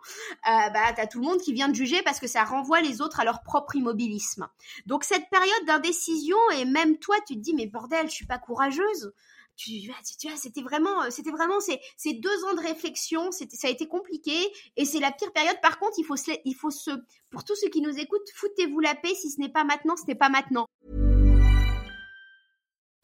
[0.49, 2.81] euh, bah, tu as tout le monde qui vient de juger parce que ça renvoie
[2.81, 4.49] les autres à leur propre immobilisme.
[4.87, 8.38] Donc cette période d'indécision, et même toi, tu te dis, mais bordel, je suis pas
[8.38, 9.12] courageuse
[9.59, 9.81] tu,
[10.18, 13.71] tu vois, c'était vraiment, euh, c'était vraiment ces, ces deux ans de réflexion, ça a
[13.71, 14.33] été compliqué
[14.77, 15.57] et c'est la pire période.
[15.61, 16.92] Par contre, il faut se, il faut se,
[17.31, 19.14] pour tous ceux qui nous écoutent, foutez-vous la paix.
[19.14, 20.66] Si ce n'est pas maintenant, ce n'est pas maintenant.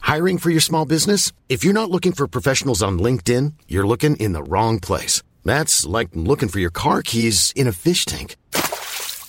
[0.06, 1.32] Hiring for your small business?
[1.48, 5.22] If you're not looking for professionals on LinkedIn, you're looking in the wrong place.
[5.44, 8.36] That's like looking for your car keys in a fish tank.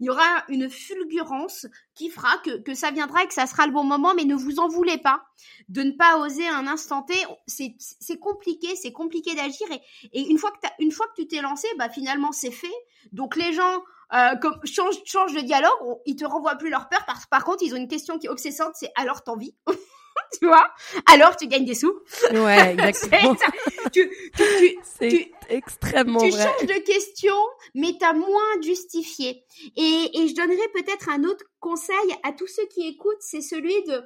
[0.00, 3.66] il y aura une fulgurance qui fera que, que ça viendra et que ça sera
[3.66, 5.22] le bon moment, mais ne vous en voulez pas
[5.68, 7.14] de ne pas oser un instant T.
[7.46, 9.80] C'est compliqué, c'est compliqué d'agir et,
[10.12, 12.74] et, une fois que une fois que tu t'es lancé, bah finalement c'est fait.
[13.12, 13.82] Donc les gens
[14.14, 15.72] euh, comme, changent, changent de dialogue,
[16.06, 17.04] ils te renvoient plus leur peur.
[17.06, 19.54] Par, par contre, ils ont une question qui est obsessante, c'est alors t'envie
[20.40, 20.68] tu vois?
[21.12, 21.94] Alors tu gagnes des sous.
[22.32, 23.36] Ouais, exactement.
[23.92, 26.44] tu, tu, tu, extrêmement tu vrai.
[26.44, 27.34] changes de question,
[27.74, 29.44] mais tu as moins justifié.
[29.76, 33.82] Et, et je donnerais peut-être un autre conseil à tous ceux qui écoutent, c'est celui
[33.84, 34.02] de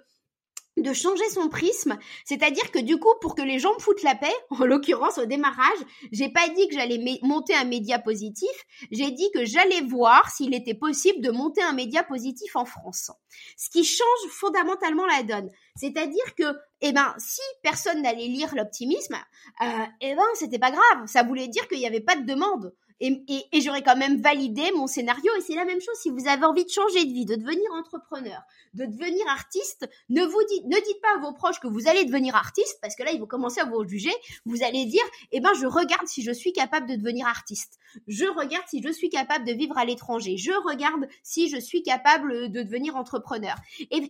[0.81, 4.15] de changer son prisme, c'est-à-dire que du coup, pour que les gens me foutent la
[4.15, 5.79] paix, en l'occurrence au démarrage,
[6.13, 8.51] j'ai pas dit que j'allais monter un média positif,
[8.91, 13.11] j'ai dit que j'allais voir s'il était possible de monter un média positif en France.
[13.57, 19.17] Ce qui change fondamentalement la donne, c'est-à-dire que, eh ben, si personne n'allait lire l'optimisme,
[19.63, 19.67] euh,
[20.01, 23.61] eh ben, c'était pas grave, ça voulait dire qu'il n'y avait pas de demande et,
[23.61, 25.31] j'aurais quand même validé mon scénario.
[25.39, 27.73] Et c'est la même chose si vous avez envie de changer de vie, de devenir
[27.73, 28.43] entrepreneur,
[28.75, 29.89] de devenir artiste.
[30.09, 32.95] Ne vous dites, ne dites pas à vos proches que vous allez devenir artiste parce
[32.95, 34.13] que là ils vont commencer à vous juger.
[34.45, 37.79] Vous allez dire, eh ben je regarde si je suis capable de devenir artiste.
[38.07, 40.37] Je regarde si je suis capable de vivre à l'étranger.
[40.37, 43.57] Je regarde si je suis capable de devenir entrepreneur.
[43.91, 44.01] Et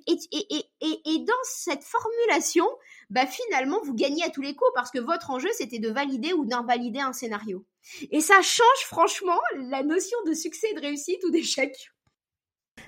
[1.20, 2.66] dans cette formulation,
[3.10, 6.32] bah finalement vous gagnez à tous les coups parce que votre enjeu c'était de valider
[6.32, 7.64] ou d'invalider un scénario.
[8.10, 11.90] Et ça change franchement la notion de succès, de réussite ou d'échec.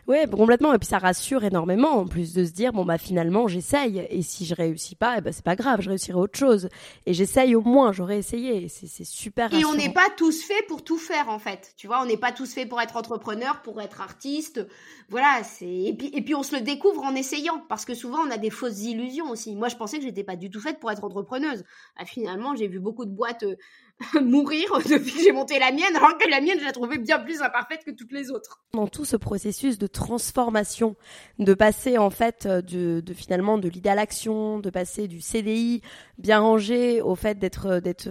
[0.09, 0.75] Ouais, complètement.
[0.75, 4.05] Et puis ça rassure énormément, en plus de se dire bon bah finalement j'essaye.
[4.11, 6.69] Et si je réussis pas, eh ben, c'est pas grave, je réussirai autre chose.
[7.07, 8.69] Et j'essaye au moins, j'aurais essayé.
[8.69, 9.55] C'est super.
[9.55, 11.73] Et on n'est pas tous faits pour tout faire en fait.
[11.77, 14.67] Tu vois, on n'est pas tous faits pour être entrepreneur, pour être artiste.
[15.09, 18.19] Voilà, c'est et puis et puis on se le découvre en essayant parce que souvent
[18.27, 19.55] on a des fausses illusions aussi.
[19.55, 21.63] Moi, je pensais que j'étais pas du tout faite pour être entrepreneuse.
[21.97, 23.57] Ah, finalement, j'ai vu beaucoup de boîtes euh,
[24.23, 27.19] mourir depuis que j'ai monté la mienne, alors que la mienne, je la trouvais bien
[27.19, 28.61] plus imparfaite que toutes les autres.
[28.75, 30.97] Dans tout ce processus de transformation,
[31.39, 35.83] de passer en fait euh, de, finalement de l'idée à l'action, de passer du CDI
[36.19, 38.09] bien rangé au fait d'être euh, d'être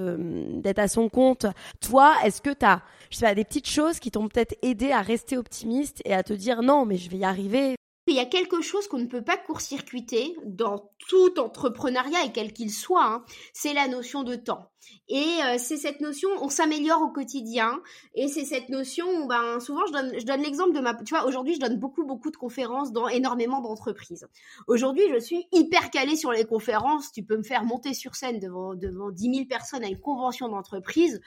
[0.61, 1.45] d'être à son compte.
[1.81, 4.91] Toi, est-ce que tu as je sais pas des petites choses qui t'ont peut-être aidé
[4.91, 7.75] à rester optimiste et à te dire non, mais je vais y arriver?
[8.11, 12.53] Il y a quelque chose qu'on ne peut pas court-circuiter dans tout entrepreneuriat et quel
[12.53, 14.71] qu'il soit, hein, c'est la notion de temps.
[15.07, 17.81] Et euh, c'est cette notion, on s'améliore au quotidien,
[18.15, 21.25] et c'est cette notion, ben souvent je donne, je donne l'exemple de ma, tu vois,
[21.25, 24.27] aujourd'hui je donne beaucoup beaucoup de conférences dans énormément d'entreprises.
[24.67, 28.39] Aujourd'hui je suis hyper calée sur les conférences, tu peux me faire monter sur scène
[28.39, 31.21] devant devant 10 000 personnes à une convention d'entreprise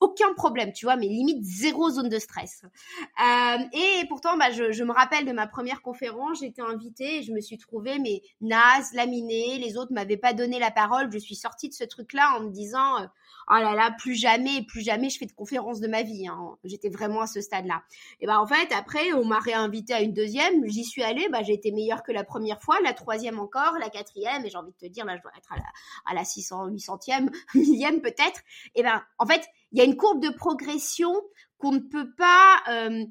[0.00, 2.62] aucun problème, tu vois, mais limite zéro zone de stress.
[2.64, 7.40] Euh, et pourtant, bah, je, me rappelle de ma première conférence, j'étais invitée je me
[7.40, 11.10] suis trouvée mais naze, laminée, les autres m'avaient pas donné la parole.
[11.12, 13.06] Je suis sortie de ce truc-là en me disant, euh,
[13.50, 16.26] oh là là, plus jamais, plus jamais je fais de conférence de ma vie.
[16.28, 16.56] Hein.
[16.64, 17.82] J'étais vraiment à ce stade-là.
[18.20, 20.66] Et ben en fait, après, on m'a réinvité à une deuxième.
[20.66, 21.28] J'y suis allée.
[21.30, 24.44] Bah, j'ai été meilleure que la première fois, la troisième encore, la quatrième.
[24.44, 25.64] Et j'ai envie de te dire, là, je dois être à la,
[26.06, 28.40] à la 600, 800e, millième peut-être.
[28.74, 31.14] Et ben, en fait, il y a une courbe de progression
[31.58, 33.04] qu'on euh,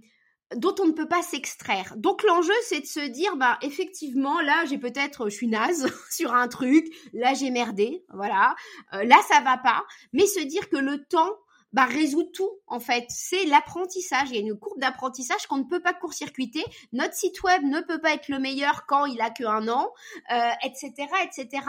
[0.55, 1.93] dont on ne peut pas s'extraire.
[1.97, 6.33] Donc l'enjeu c'est de se dire bah effectivement là j'ai peut-être je suis naze sur
[6.33, 8.55] un truc, là j'ai merdé, voilà.
[8.93, 11.37] Euh, là ça va pas, mais se dire que le temps
[11.73, 13.05] bah, résout tout en fait.
[13.09, 14.29] C'est l'apprentissage.
[14.29, 16.63] Il y a une courbe d'apprentissage qu'on ne peut pas court-circuiter.
[16.93, 19.91] Notre site web ne peut pas être le meilleur quand il a que un an,
[20.31, 21.63] euh, etc., etc.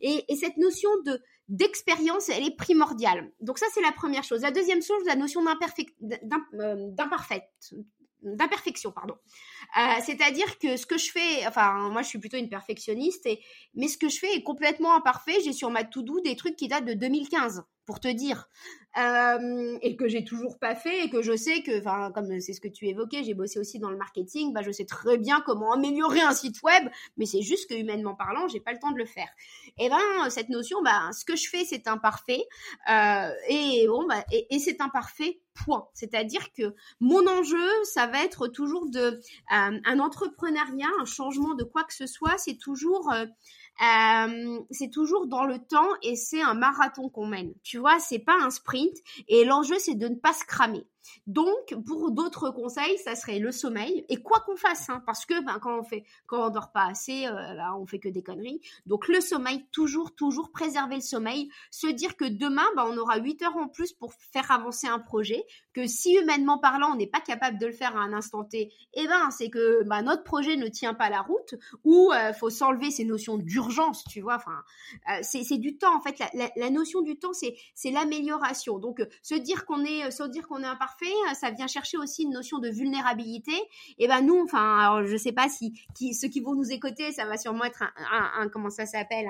[0.00, 3.30] Et, et cette notion de d'expérience, elle est primordiale.
[3.40, 4.42] Donc ça, c'est la première chose.
[4.42, 7.44] La deuxième chose, la notion euh, d'imparfaite,
[8.22, 9.14] d'imperfection, pardon.
[9.78, 13.40] Euh, c'est-à-dire que ce que je fais, enfin, moi je suis plutôt une perfectionniste, et,
[13.74, 15.40] mais ce que je fais est complètement imparfait.
[15.44, 18.48] J'ai sur ma to-do des trucs qui datent de 2015 pour te dire,
[18.98, 21.80] euh, et que j'ai toujours pas fait, et que je sais que,
[22.12, 24.84] comme c'est ce que tu évoquais, j'ai bossé aussi dans le marketing, bah, je sais
[24.84, 28.72] très bien comment améliorer un site web, mais c'est juste que humainement parlant, j'ai pas
[28.72, 29.28] le temps de le faire.
[29.78, 32.42] Et ben, cette notion, bah, ce que je fais, c'est imparfait,
[32.90, 35.88] euh, et bon, bah, et c'est imparfait point.
[35.94, 39.20] C'est-à-dire que mon enjeu, ça va être toujours de euh,
[39.50, 43.12] un entrepreneuriat, un changement de quoi que ce soit, c'est toujours
[43.82, 47.52] euh, c'est toujours dans le temps et c'est un marathon qu'on mène.
[47.62, 48.96] Tu vois, c'est pas un sprint
[49.28, 50.86] et l'enjeu c'est de ne pas se cramer.
[51.26, 54.04] Donc, pour d'autres conseils, ça serait le sommeil.
[54.08, 56.86] Et quoi qu'on fasse, hein, parce que ben, quand on fait, quand on dort pas
[56.86, 58.60] assez, euh, ben, on fait que des conneries.
[58.86, 61.50] Donc, le sommeil, toujours, toujours préserver le sommeil.
[61.70, 64.98] Se dire que demain, ben, on aura 8 heures en plus pour faire avancer un
[64.98, 65.44] projet.
[65.72, 68.72] Que si humainement parlant, on n'est pas capable de le faire à un instant T,
[68.94, 72.50] eh ben, c'est que ben, notre projet ne tient pas la route ou euh, faut
[72.50, 74.36] s'enlever ces notions d'urgence, tu vois.
[74.36, 74.62] Enfin,
[75.10, 76.20] euh, c'est du temps en fait.
[76.56, 78.78] La, notion du temps, c'est l'amélioration.
[78.78, 82.22] Donc, euh, se dire qu'on est, se dire est imparfait euh, ça vient chercher aussi
[82.22, 83.52] une notion de vulnérabilité.
[83.98, 87.12] Et ben nous, enfin, alors je sais pas si qui, ceux qui vont nous écouter,
[87.12, 89.28] ça va sûrement être un, un comment ça s'appelle,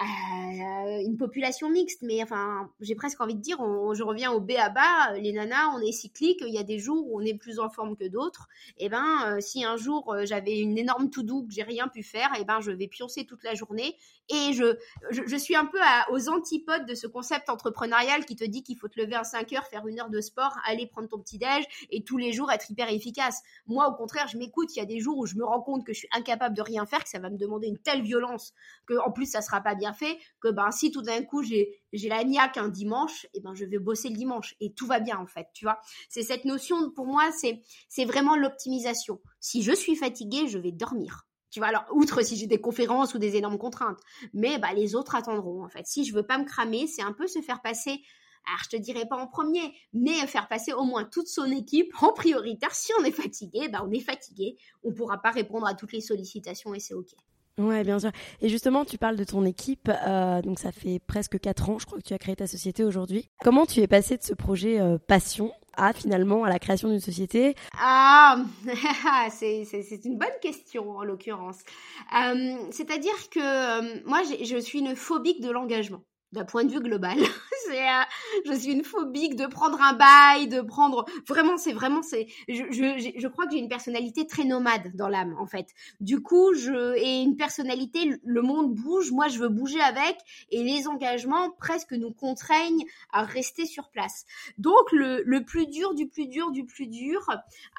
[0.00, 4.52] euh, une population mixte, mais enfin, j'ai presque envie de dire, je reviens au B
[4.52, 7.34] à bas, les nanas, on est cyclique, il y a des jours où on est
[7.34, 8.48] plus en forme que d'autres.
[8.78, 11.62] Et eh ben, euh, si un jour euh, j'avais une énorme to do que j'ai
[11.62, 13.96] rien pu faire, et eh ben, je vais pioncer toute la journée.
[14.30, 14.76] Et je,
[15.10, 15.78] je, suis un peu
[16.10, 19.52] aux antipodes de ce concept entrepreneurial qui te dit qu'il faut te lever à 5
[19.54, 22.52] heures, faire une heure de sport, aller prendre ton petit déj et tous les jours
[22.52, 23.42] être hyper efficace.
[23.66, 24.76] Moi, au contraire, je m'écoute.
[24.76, 26.60] Il y a des jours où je me rends compte que je suis incapable de
[26.60, 28.52] rien faire, que ça va me demander une telle violence
[28.86, 31.80] que en plus ça sera pas bien fait que ben si tout d'un coup j'ai
[31.92, 35.00] la niaque un dimanche et eh ben je vais bosser le dimanche et tout va
[35.00, 35.78] bien en fait tu vois.
[36.08, 39.20] C'est cette notion pour moi c'est c'est vraiment l'optimisation.
[39.40, 41.26] Si je suis fatiguée je vais dormir.
[41.50, 44.00] Tu vois alors outre si j'ai des conférences ou des énormes contraintes.
[44.34, 45.86] Mais bah les autres attendront en fait.
[45.86, 48.02] Si je veux pas me cramer c'est un peu se faire passer
[48.48, 51.92] alors je te dirais pas en premier, mais faire passer au moins toute son équipe
[52.00, 52.74] en prioritaire.
[52.74, 56.00] Si on est fatigué, bah on est fatigué, on pourra pas répondre à toutes les
[56.00, 57.10] sollicitations et c'est ok.
[57.58, 58.10] Ouais, bien sûr.
[58.40, 59.90] Et justement, tu parles de ton équipe.
[60.06, 62.84] Euh, donc, ça fait presque quatre ans, je crois, que tu as créé ta société
[62.84, 63.28] aujourd'hui.
[63.40, 67.00] Comment tu es passé de ce projet euh, passion à finalement à la création d'une
[67.00, 67.54] société?
[67.80, 68.44] Ah,
[69.30, 69.64] c'est
[70.04, 71.58] une bonne question en l'occurrence.
[72.16, 76.02] Euh, c'est-à-dire que moi, je suis une phobique de l'engagement.
[76.32, 77.18] D'un point de vue global.
[77.70, 78.02] euh,
[78.46, 81.04] je suis une phobique de prendre un bail, de prendre.
[81.26, 82.26] Vraiment, c'est vraiment, c'est.
[82.48, 85.68] Je, je, je crois que j'ai une personnalité très nomade dans l'âme, en fait.
[86.00, 90.16] Du coup, je et une personnalité, le monde bouge, moi je veux bouger avec,
[90.50, 94.24] et les engagements presque nous contraignent à rester sur place.
[94.58, 97.26] Donc le, le plus dur du plus dur du plus dur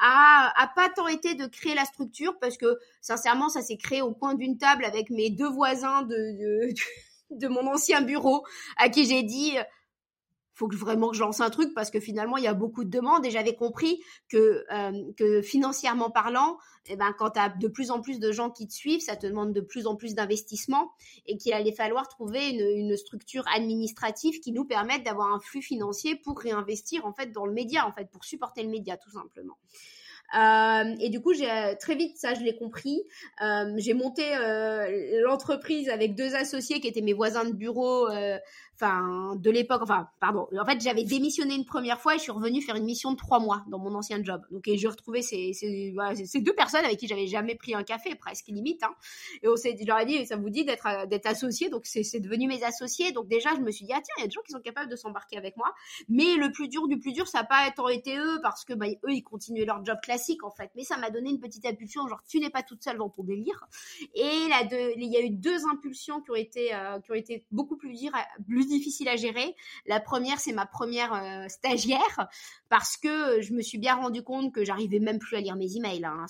[0.01, 4.01] a, a pas tant été de créer la structure parce que sincèrement, ça s'est créé
[4.01, 6.15] au coin d'une table avec mes deux voisins de,
[6.69, 6.73] de de
[7.47, 8.45] mon ancien bureau
[8.77, 9.55] à qui j'ai dit
[10.59, 12.83] faut que vraiment que je lance un truc parce que finalement il y a beaucoup
[12.83, 17.47] de demandes et j'avais compris que euh, que financièrement parlant eh ben quand tu as
[17.47, 19.95] de plus en plus de gens qui te suivent ça te demande de plus en
[19.95, 20.91] plus d'investissement
[21.25, 25.61] et qu'il allait falloir trouver une, une, structure administrative qui nous permette d'avoir un flux
[25.61, 29.11] financier pour réinvestir en fait dans le média en fait pour supporter le média tout
[29.11, 29.57] simplement
[30.37, 33.03] euh, et du coup, j'ai euh, très vite, ça, je l'ai compris.
[33.41, 34.23] Euh, j'ai monté
[35.23, 38.07] l'entreprise avec deux associés qui étaient mes voisins de bureau,
[38.79, 39.81] enfin de l'époque.
[39.83, 40.47] Enfin, pardon.
[40.57, 43.17] En fait, j'avais démissionné une première fois et je suis revenue faire une mission de
[43.17, 44.41] trois mois dans mon ancien job.
[44.51, 45.51] Donc, et j'ai retrouvé ces,
[46.35, 48.83] deux personnes avec qui j'avais jamais pris un café, presque limite.
[48.83, 48.93] Hein.
[49.43, 51.69] Et on s'est, je leur ai dit, ça vous dit d'être d'être associé.
[51.69, 53.11] Donc, c'est devenu mes associés.
[53.11, 54.61] Donc déjà, je me suis dit, ah tiens, il y a des gens qui sont
[54.61, 55.73] capables de s'embarquer avec moi.
[56.07, 58.87] Mais le plus dur du plus dur, ça n'a pas été eux parce que bah,
[58.87, 62.07] eux, ils continuaient leur job classique en fait, mais ça m'a donné une petite impulsion,
[62.07, 63.67] genre tu n'es pas toute seule dans ton délire.
[64.15, 66.99] Et il y a eu deux impulsions qui ont été, euh,
[67.51, 68.11] beaucoup plus, dire,
[68.47, 69.55] plus difficiles à gérer.
[69.86, 72.29] La première, c'est ma première euh, stagiaire,
[72.69, 75.75] parce que je me suis bien rendu compte que j'arrivais même plus à lire mes
[75.75, 76.25] emails, hein,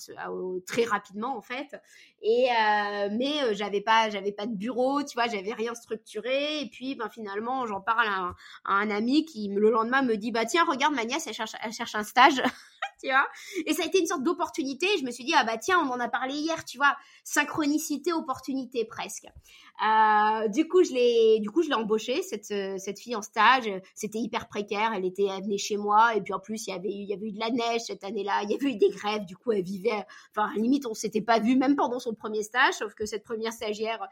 [0.65, 1.75] très rapidement en fait.
[2.21, 6.62] Et euh, mais j'avais pas, j'avais pas de bureau, tu vois, j'avais rien structuré.
[6.62, 10.15] Et puis, ben finalement, j'en parle à un, à un, ami qui le lendemain me
[10.15, 12.41] dit, bah tiens, regarde, ma nièce, elle cherche, elle cherche un stage.
[13.01, 13.27] tu vois?
[13.65, 14.88] Et ça a été une sorte d'opportunité.
[14.99, 16.95] Je me suis dit, ah bah tiens, on en a parlé hier, tu vois.
[17.23, 19.25] Synchronicité, opportunité presque.
[19.25, 23.21] Euh, du coup, je l'ai, du coup, je l'ai embauchée cette euh, cette fille en
[23.21, 23.69] stage.
[23.95, 24.91] C'était hyper précaire.
[24.93, 27.10] Elle était, elle venait chez moi et puis en plus, il y avait eu, il
[27.10, 28.41] y avait eu de la neige cette année-là.
[28.43, 29.25] Il y avait eu des grèves.
[29.25, 30.05] Du coup, elle vivait.
[30.36, 32.76] Enfin, limite, on s'était pas vu même pendant son premier stage.
[32.76, 34.08] Sauf que cette première stagiaire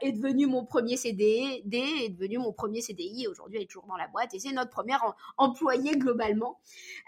[0.00, 3.26] est devenue mon premier CDD, est devenue mon premier CDI.
[3.28, 6.60] Aujourd'hui, elle est toujours dans la boîte et c'est notre première employée globalement.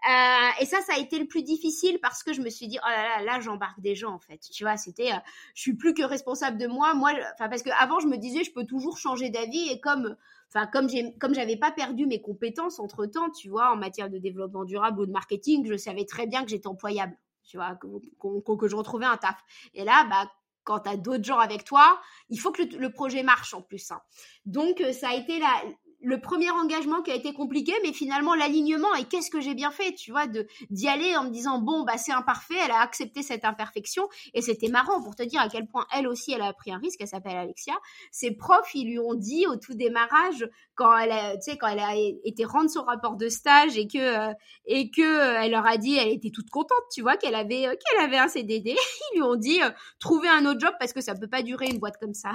[0.08, 2.78] Euh, et ça, ça a été le plus difficile parce que je me suis dit,
[2.82, 4.38] oh là là, là, j'embarque des gens en fait.
[4.38, 5.18] Tu vois, c'était, euh,
[5.54, 6.94] je suis plus que responsable de moi.
[6.94, 10.16] Moi, enfin parce que avant je me disais je peux toujours changer d'avis et comme
[10.48, 14.10] enfin comme j'ai comme j'avais pas perdu mes compétences entre temps tu vois en matière
[14.10, 17.76] de développement durable ou de marketing je savais très bien que j'étais employable tu vois
[17.76, 19.36] que, je retrouvais un taf
[19.74, 20.30] et là bah
[20.64, 23.90] quand tu as d'autres gens avec toi, il faut que le, projet marche en plus.
[23.90, 24.00] Hein.
[24.46, 25.62] Donc, euh, ça a été la,
[26.04, 29.70] le premier engagement qui a été compliqué, mais finalement l'alignement et qu'est-ce que j'ai bien
[29.70, 32.80] fait, tu vois, de d'y aller en me disant bon bah c'est imparfait, elle a
[32.80, 36.42] accepté cette imperfection et c'était marrant pour te dire à quel point elle aussi elle
[36.42, 37.00] a pris un risque.
[37.00, 37.74] Elle s'appelle Alexia.
[38.10, 41.68] Ses profs ils lui ont dit au tout démarrage quand elle a, tu sais quand
[41.68, 44.32] elle a été rendre son rapport de stage et que euh,
[44.66, 47.66] et que euh, elle leur a dit elle était toute contente, tu vois qu'elle avait
[47.66, 48.76] euh, qu'elle avait un CDD.
[49.14, 49.60] Ils lui ont dit
[50.00, 52.32] trouver un autre job parce que ça peut pas durer une boîte comme ça.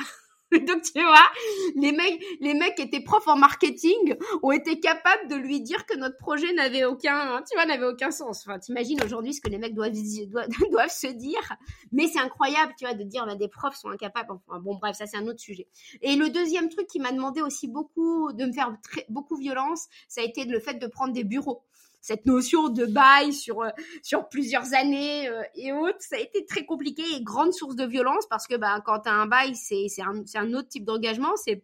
[0.67, 1.29] Donc tu vois,
[1.75, 5.85] les mecs, les mecs qui étaient profs en marketing ont été capables de lui dire
[5.85, 8.43] que notre projet n'avait aucun, tu vois, n'avait aucun sens.
[8.47, 9.91] Enfin, t'imagines aujourd'hui ce que les mecs doivent,
[10.71, 11.53] doivent, se dire.
[11.91, 14.31] Mais c'est incroyable, tu vois, de dire, bah, des profs sont incapables.
[14.31, 15.67] Enfin, bon, bref, ça c'est un autre sujet.
[16.01, 18.75] Et le deuxième truc qui m'a demandé aussi beaucoup, de me faire
[19.09, 21.63] beaucoup violence, ça a été le fait de prendre des bureaux
[22.01, 23.69] cette notion de bail sur euh,
[24.01, 27.85] sur plusieurs années euh, et autres, ça a été très compliqué et grande source de
[27.85, 30.85] violence parce que bah quand tu as un bail, c'est c'est un, un autre type
[30.85, 31.63] d'engagement, c'est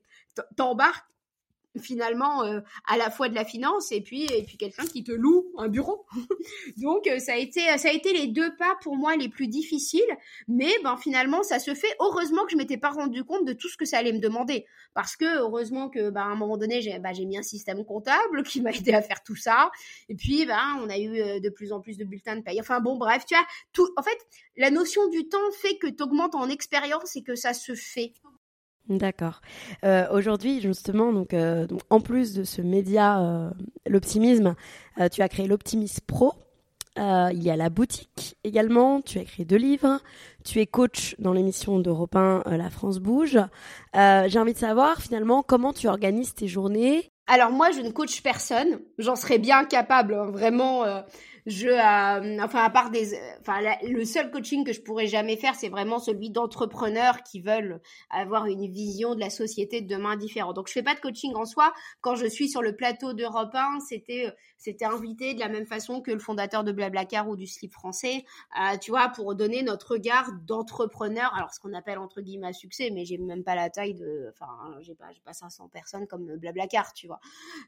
[0.58, 1.06] t'embarques
[1.80, 5.12] finalement euh, à la fois de la finance et puis et puis quelqu'un qui te
[5.12, 6.06] loue un bureau.
[6.78, 9.48] Donc euh, ça a été ça a été les deux pas pour moi les plus
[9.48, 10.02] difficiles,
[10.48, 11.94] mais ben finalement ça se fait.
[12.00, 14.66] Heureusement que je m'étais pas rendu compte de tout ce que ça allait me demander
[14.94, 17.84] parce que heureusement que ben à un moment donné j'ai ben, j'ai mis un système
[17.86, 19.72] comptable qui m'a aidé à faire tout ça
[20.10, 22.60] et puis ben on a eu euh, de plus en plus de bulletins de paye.
[22.60, 24.18] Enfin bon bref, tu vois tout en fait
[24.58, 28.14] la notion du temps fait que tu augmentes en expérience et que ça se fait.
[28.90, 29.42] D'accord.
[29.84, 33.50] Euh, Aujourd'hui, justement, donc, euh, donc, en plus de ce média, euh,
[33.88, 34.56] l'optimisme,
[35.12, 36.34] tu as créé l'Optimisme Pro.
[36.98, 39.02] Il y a la boutique également.
[39.02, 40.00] Tu as écrit deux livres.
[40.46, 43.38] Tu es coach dans l'émission d'Europe 1 La France bouge.
[43.94, 47.12] J'ai envie de savoir finalement comment tu organises tes journées?
[47.28, 48.80] Alors moi, je ne coach personne.
[48.98, 50.86] J'en serais bien capable, hein, vraiment
[51.46, 55.54] je, euh, enfin, à part des, enfin, le seul coaching que je pourrais jamais faire,
[55.54, 60.56] c'est vraiment celui d'entrepreneurs qui veulent avoir une vision de la société de demain différente.
[60.56, 61.72] Donc, je fais pas de coaching en soi.
[62.02, 66.02] Quand je suis sur le plateau d'Europe 1, c'était, c'était invité de la même façon
[66.02, 68.26] que le fondateur de Blablacar ou du Slip français,
[68.60, 71.32] euh, tu vois, pour donner notre regard d'entrepreneur.
[71.36, 74.48] Alors, ce qu'on appelle entre guillemets succès, mais j'ai même pas la taille de, enfin,
[74.82, 77.20] j'ai pas, j'ai pas 500 personnes comme Blablacar, tu vois.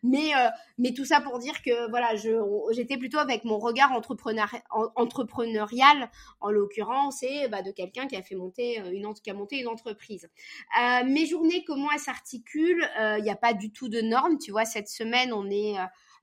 [0.02, 2.32] Mais, euh, mais tout ça pour dire que, voilà, je,
[2.72, 4.50] j'étais plutôt avec mon regard entrepreneur,
[4.96, 6.10] entrepreneurial,
[6.42, 9.04] en l'occurrence, et bah, de quelqu'un qui a fait monter euh, une,
[9.36, 10.30] monté une entreprise.
[10.80, 14.52] Euh, mes journées, comment elles s'articulent Il n'y a pas du tout de normes, tu
[14.52, 14.66] vois.
[14.66, 15.76] Cette semaine, on est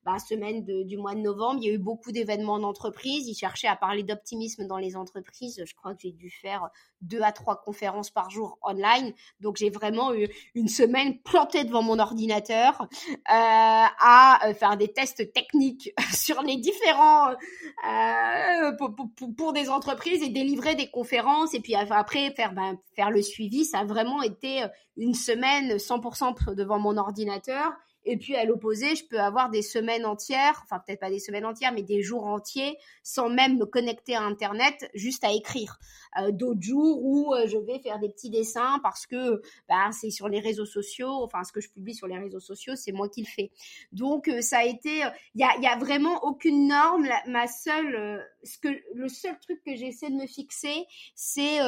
[0.05, 3.27] bah, semaine du mois de novembre, il y a eu beaucoup d'événements d'entreprise.
[3.27, 5.63] Ils cherchaient à parler d'optimisme dans les entreprises.
[5.65, 6.69] Je crois que j'ai dû faire
[7.01, 9.13] deux à trois conférences par jour online.
[9.41, 14.89] Donc j'ai vraiment eu une semaine plantée devant mon ordinateur euh, à euh, faire des
[14.89, 21.55] tests techniques sur les différents euh, pour, pour, pour, des entreprises et délivrer des conférences
[21.55, 23.65] et puis après faire ben, faire le suivi.
[23.65, 24.65] Ça a vraiment été
[24.97, 27.73] une semaine 100% devant mon ordinateur
[28.05, 31.47] et puis à l'opposé, je peux avoir des semaines entières, enfin peut-être pas des semaines
[31.47, 35.79] entières, mais des jours entiers sans même me connecter à Internet, juste à écrire.
[36.21, 40.11] Euh, D'autres jours où euh, je vais faire des petits dessins parce que bah, c'est
[40.11, 43.09] sur les réseaux sociaux, enfin ce que je publie sur les réseaux sociaux, c'est moi
[43.09, 43.51] qui le fais.
[43.93, 45.03] Donc euh, ça a été,
[45.35, 47.09] il y a, y, a, vraiment aucune norme.
[47.27, 51.59] ma seule, ce que le seul truc que j'essaie de me fixer, c'est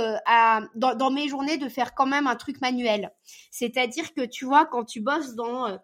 [0.75, 3.13] dans, dans mes journées de faire quand même un truc manuel.
[3.51, 5.79] C'est-à-dire que tu vois quand tu bosses dans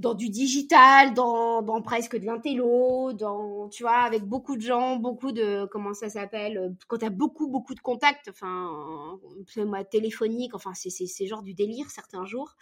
[0.00, 4.96] dans du digital, dans, dans presque de l'intello, dans, tu vois, avec beaucoup de gens,
[4.96, 9.18] beaucoup de, comment ça s'appelle, euh, quand tu as beaucoup, beaucoup de contacts, enfin,
[9.90, 12.56] téléphonique, enfin, c'est, c'est, c'est genre du délire certains jours,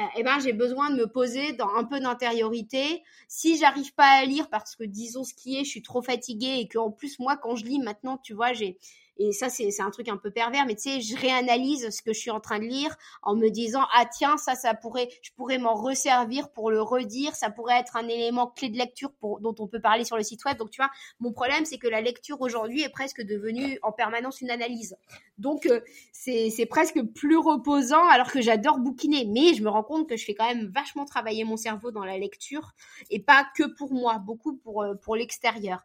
[0.00, 3.02] euh, eh ben, j'ai besoin de me poser dans un peu d'intériorité.
[3.28, 6.56] Si j'arrive pas à lire parce que, disons ce qui est, je suis trop fatiguée
[6.60, 8.78] et que, en plus, moi, quand je lis maintenant, tu vois, j'ai,
[9.18, 12.12] et ça c'est un truc un peu pervers mais tu sais je réanalyse ce que
[12.12, 15.30] je suis en train de lire en me disant ah tiens ça ça pourrait je
[15.36, 17.34] pourrais m'en resservir pour le redire.
[17.34, 20.44] Ça pourrait être un élément clé de lecture dont on peut parler sur le site
[20.44, 20.90] web donc tu vois
[21.20, 24.96] mon problème c'est que la lecture aujourd'hui est presque devenue en permanence une analyse.
[25.38, 25.80] Donc euh,
[26.12, 29.24] c'est presque plus reposant alors que j'adore bouquiner.
[29.26, 32.04] Mais je me rends compte que je fais quand même vachement travailler mon cerveau dans
[32.04, 32.72] la lecture
[33.10, 35.84] et pas que pour moi beaucoup pour euh, pour l'extérieur.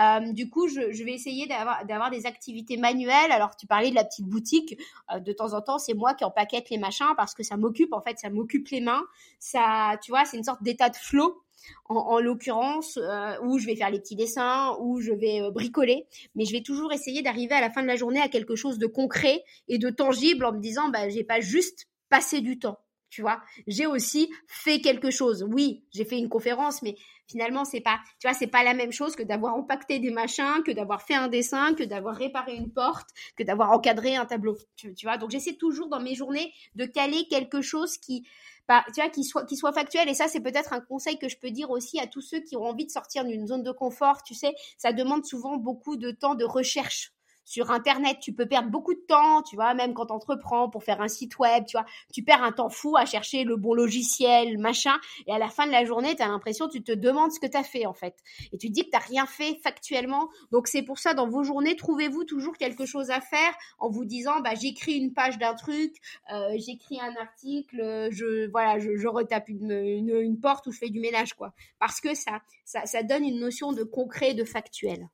[0.00, 3.30] Euh, du coup je, je vais essayer d'avoir des activités manuel.
[3.30, 4.78] Alors, tu parlais de la petite boutique.
[5.12, 7.92] Euh, de temps en temps, c'est moi qui empaquette les machins parce que ça m'occupe,
[7.92, 9.04] en fait, ça m'occupe les mains.
[9.38, 11.40] Ça, tu vois, c'est une sorte d'état de flow.
[11.86, 16.06] En, l'occurrence, euh, où je vais faire les petits dessins, où je vais euh, bricoler,
[16.34, 18.76] mais je vais toujours essayer d'arriver à la fin de la journée à quelque chose
[18.76, 22.76] de concret et de tangible en me disant, bah, j'ai pas juste passé du temps
[23.14, 23.40] tu vois.
[23.68, 25.46] J'ai aussi fait quelque chose.
[25.48, 26.96] Oui, j'ai fait une conférence, mais
[27.28, 30.62] finalement, c'est pas, tu vois, c'est pas la même chose que d'avoir empaqueté des machins,
[30.64, 34.56] que d'avoir fait un dessin, que d'avoir réparé une porte, que d'avoir encadré un tableau.
[34.76, 35.16] Tu, vois.
[35.16, 38.26] Donc, j'essaie toujours dans mes journées de caler quelque chose qui,
[38.68, 40.08] bah, tu vois, qui soit, qui soit factuel.
[40.08, 42.56] Et ça, c'est peut-être un conseil que je peux dire aussi à tous ceux qui
[42.56, 44.22] ont envie de sortir d'une zone de confort.
[44.22, 47.13] Tu sais, ça demande souvent beaucoup de temps de recherche
[47.44, 50.82] sur Internet, tu peux perdre beaucoup de temps, tu vois, même quand tu entreprends pour
[50.84, 53.74] faire un site web, tu vois, tu perds un temps fou à chercher le bon
[53.74, 57.32] logiciel, machin, et à la fin de la journée, tu as l'impression, tu te demandes
[57.32, 58.16] ce que tu as fait, en fait.
[58.52, 60.28] Et tu te dis que tu rien fait factuellement.
[60.50, 64.04] Donc, c'est pour ça, dans vos journées, trouvez-vous toujours quelque chose à faire en vous
[64.04, 65.94] disant, bah, j'écris une page d'un truc,
[66.32, 71.00] euh, j'écris un article, je, voilà, je, retape une, une, porte ou je fais du
[71.00, 71.52] ménage, quoi.
[71.78, 75.08] Parce que ça, ça, ça donne une notion de concret, de factuel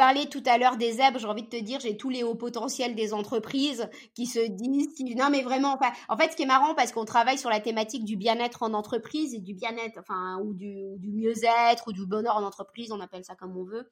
[0.00, 2.34] parlais tout à l'heure des zèbres, j'ai envie de te dire, j'ai tous les hauts
[2.34, 5.92] potentiels des entreprises qui se disent, non mais vraiment, pas.
[6.08, 8.72] en fait, ce qui est marrant, parce qu'on travaille sur la thématique du bien-être en
[8.72, 13.00] entreprise et du bien-être, enfin, ou du, du mieux-être ou du bonheur en entreprise, on
[13.00, 13.90] appelle ça comme on veut.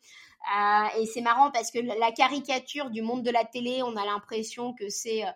[0.57, 4.07] Euh, et c'est marrant parce que la caricature du monde de la télé, on a
[4.07, 5.31] l'impression que c'est euh,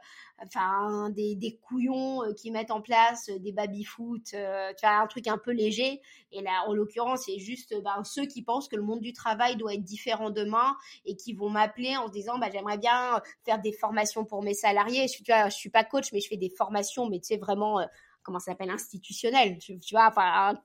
[0.45, 4.97] enfin des, des couillons euh, qui mettent en place euh, des baby-foot, euh, tu vois,
[4.97, 6.01] un truc un peu léger.
[6.33, 9.57] Et là, en l'occurrence, c'est juste ben, ceux qui pensent que le monde du travail
[9.57, 13.61] doit être différent demain et qui vont m'appeler en se disant, bah, j'aimerais bien faire
[13.61, 15.07] des formations pour mes salariés.
[15.09, 17.37] Je, tu vois, je suis pas coach, mais je fais des formations, mais tu sais,
[17.37, 17.81] vraiment
[18.25, 20.13] comment ça s'appelle institutionnel tu, vois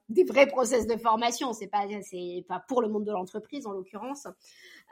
[0.08, 3.72] des vrais process de formation c'est pas c'est pas pour le monde de l'entreprise en
[3.72, 4.28] l'occurrence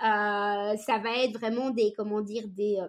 [0.01, 2.81] ça va être vraiment des comment dire des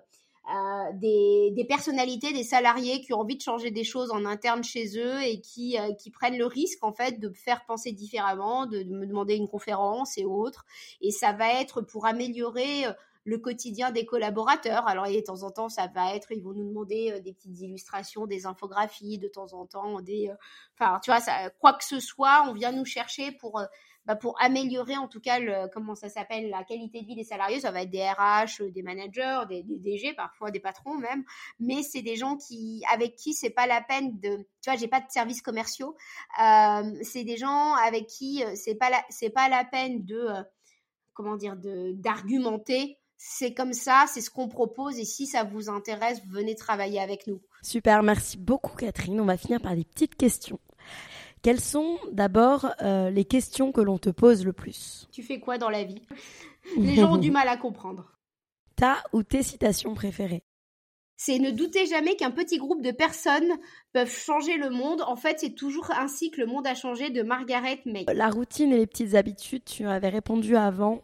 [0.50, 4.64] euh, des, des, personnalités, des salariés qui ont envie de changer des choses en interne
[4.64, 8.66] chez eux et qui, euh, qui prennent le risque en fait de faire penser différemment,
[8.66, 10.66] de, de, me demander une conférence et autres.
[11.02, 12.86] Et ça va être pour améliorer
[13.28, 14.88] le quotidien des collaborateurs.
[14.88, 18.26] Alors, de temps en temps, ça va être, ils vont nous demander des petites illustrations,
[18.26, 20.32] des infographies, de temps en temps, des,
[20.74, 21.22] enfin, tu vois,
[21.60, 23.62] quoi que ce soit, on vient nous chercher pour
[24.08, 27.60] bah, pour améliorer en tout cas comment ça s'appelle la qualité de vie des salariés.
[27.60, 31.26] Ça va être des RH, des managers, des, DG, parfois des patrons même.
[31.60, 34.88] Mais c'est des gens qui avec qui c'est pas la peine de, tu vois, j'ai
[34.88, 35.98] pas de services commerciaux.
[36.42, 40.16] Euh, c'est des gens avec qui euh, c'est pas la, c'est pas la peine de,
[40.16, 40.44] euh,
[41.14, 46.22] comment dire, d'argumenter c'est comme ça, c'est ce qu'on propose et si ça vous intéresse,
[46.30, 47.42] venez travailler avec nous.
[47.64, 49.20] Super, merci beaucoup Catherine.
[49.20, 50.60] On va finir par des petites questions.
[51.42, 55.58] Quelles sont d'abord euh, les questions que l'on te pose le plus Tu fais quoi
[55.58, 56.02] dans la vie?
[56.78, 58.18] Les gens ont du mal à comprendre.
[58.76, 60.44] Ta ou tes citations préférées?
[61.16, 63.58] C'est ne doutez jamais qu'un petit groupe de personnes
[63.92, 65.02] peuvent changer le monde.
[65.02, 68.06] En fait, c'est toujours ainsi que le monde a changé de Margaret May.
[68.14, 71.02] La routine et les petites habitudes, tu avais répondu avant.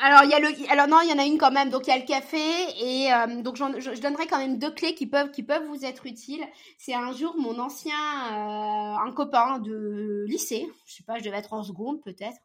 [0.00, 1.70] Alors il y a le, alors non, il y en a une quand même.
[1.70, 2.38] Donc il y a le café
[2.80, 6.06] et euh, donc je, donnerai quand même deux clés qui peuvent qui peuvent vous être
[6.06, 6.44] utiles.
[6.78, 11.38] C'est un jour mon ancien euh, un copain de lycée, je sais pas, je devais
[11.38, 12.38] être en seconde peut-être.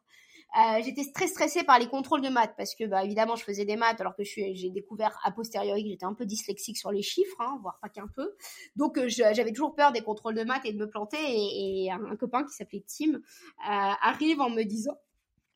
[0.58, 3.64] Euh, j'étais très stressée par les contrôles de maths parce que bah évidemment je faisais
[3.64, 7.02] des maths alors que j'ai découvert a posteriori que j'étais un peu dyslexique sur les
[7.02, 8.34] chiffres, hein, voire pas qu'un peu.
[8.74, 12.44] Donc j'avais toujours peur des contrôles de maths et de me planter et, un, copain
[12.44, 13.20] qui s'appelait Tim
[13.64, 14.96] arrive en me disant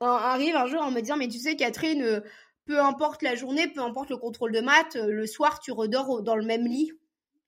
[0.00, 2.20] arrive un jour en me disant mais tu sais Catherine euh,
[2.66, 6.22] peu importe la journée peu importe le contrôle de maths euh, le soir tu redors
[6.22, 6.92] dans le même lit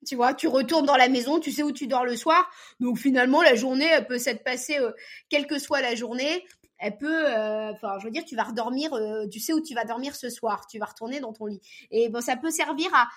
[0.06, 2.48] tu vois, tu retournes dans la maison, tu sais où tu dors le soir.
[2.80, 4.92] Donc finalement, la journée, peut s'être passée, euh,
[5.28, 6.44] quelle que soit la journée
[6.78, 9.74] elle peut, euh, enfin, je veux dire, tu vas redormir, euh, tu sais où tu
[9.74, 11.60] vas dormir ce soir, tu vas retourner dans ton lit.
[11.90, 13.08] Et bon, ça peut servir à,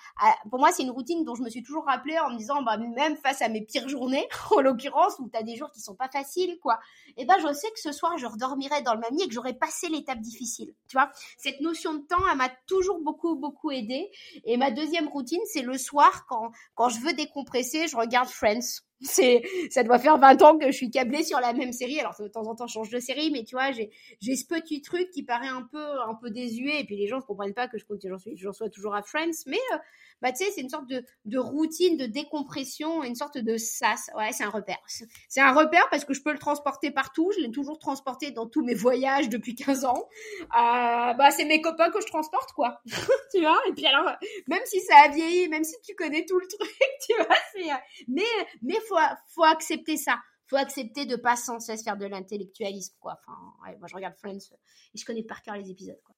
[0.49, 2.77] pour moi, c'est une routine dont je me suis toujours rappelée en me disant, bah,
[2.77, 5.95] même face à mes pires journées, en l'occurrence, où tu as des jours qui sont
[5.95, 6.79] pas faciles, quoi.
[7.17, 9.33] Et ben, je sais que ce soir, je redormirai dans le même lit et que
[9.33, 10.73] j'aurai passé l'étape difficile.
[10.87, 14.09] Tu vois, cette notion de temps, elle m'a toujours beaucoup, beaucoup aidé.
[14.45, 18.81] Et ma deuxième routine, c'est le soir, quand, quand je veux décompresser, je regarde Friends
[19.01, 21.99] c'est ça doit faire 20 ans que je suis câblée sur la même série.
[21.99, 23.91] Alors de temps en temps je change de série mais tu vois j'ai
[24.21, 26.81] j'ai ce petit truc qui paraît un peu un peu désuet.
[26.81, 28.95] Et puis les gens ne comprennent pas que je continue j'en suis j'en sois toujours
[28.95, 29.43] à Friends.
[29.47, 29.77] Mais euh,
[30.21, 34.09] bah tu sais c'est une sorte de de routine de décompression une sorte de sas
[34.15, 34.79] ouais c'est un repère
[35.27, 38.47] c'est un repère parce que je peux le transporter partout je l'ai toujours transporté dans
[38.47, 40.07] tous mes voyages depuis 15 ans
[40.41, 42.81] euh, bah c'est mes copains que je transporte quoi
[43.33, 43.59] tu vois?
[43.67, 44.11] Et puis alors
[44.47, 46.69] même si ça a vieilli même si tu connais tout le truc
[47.05, 47.69] tu vois c'est
[48.07, 48.23] mais
[48.61, 48.97] mais faut,
[49.27, 50.19] faut accepter ça.
[50.47, 53.19] Faut accepter de pas sans cesse faire de l'intellectualisme, quoi.
[53.19, 53.37] Enfin,
[53.77, 54.37] moi, je regarde Friends
[54.93, 56.15] et je connais par cœur les épisodes, quoi.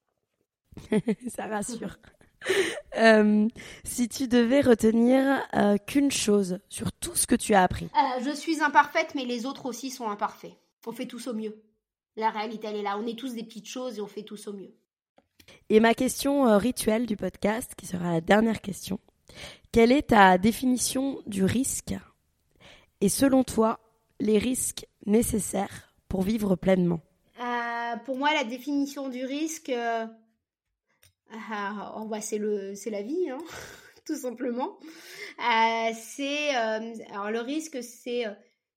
[1.35, 1.97] ça rassure.
[2.97, 3.47] Euh,
[3.85, 7.85] si tu devais retenir euh, qu'une chose sur tout ce que tu as appris.
[7.85, 10.51] Euh, je suis imparfaite, mais les autres aussi sont imparfaits.
[10.85, 11.55] On fait tous au mieux.
[12.17, 12.97] La réalité, elle est là.
[13.01, 14.75] On est tous des petites choses et on fait tous au mieux.
[15.69, 18.99] Et ma question rituelle du podcast, qui sera la dernière question.
[19.71, 21.95] Quelle est ta définition du risque?
[22.99, 23.79] Et selon toi,
[24.19, 26.99] les risques nécessaires pour vivre pleinement?
[28.05, 29.71] Pour moi, la définition du risque,
[31.31, 33.37] ah, oh, bah, c'est le, c'est la vie, hein,
[34.05, 34.79] tout simplement.
[35.39, 38.25] Euh, c'est, alors le risque, c'est,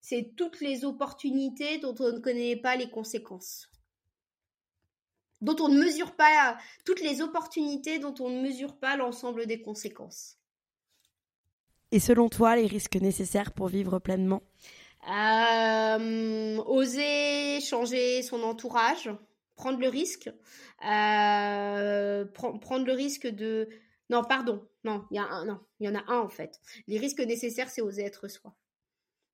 [0.00, 3.68] c'est toutes les opportunités dont on ne connaît pas les conséquences
[5.44, 9.60] dont on ne mesure pas toutes les opportunités dont on ne mesure pas l'ensemble des
[9.60, 10.38] conséquences.
[11.92, 14.42] Et selon toi, les risques nécessaires pour vivre pleinement?
[15.08, 19.10] Euh, Oser changer son entourage,
[19.54, 20.30] prendre le risque,
[20.84, 23.68] euh, prendre le risque de...
[24.10, 26.60] Non, pardon, non, il y a non, il y en a un en fait.
[26.86, 28.54] Les risques nécessaires, c'est oser être soi.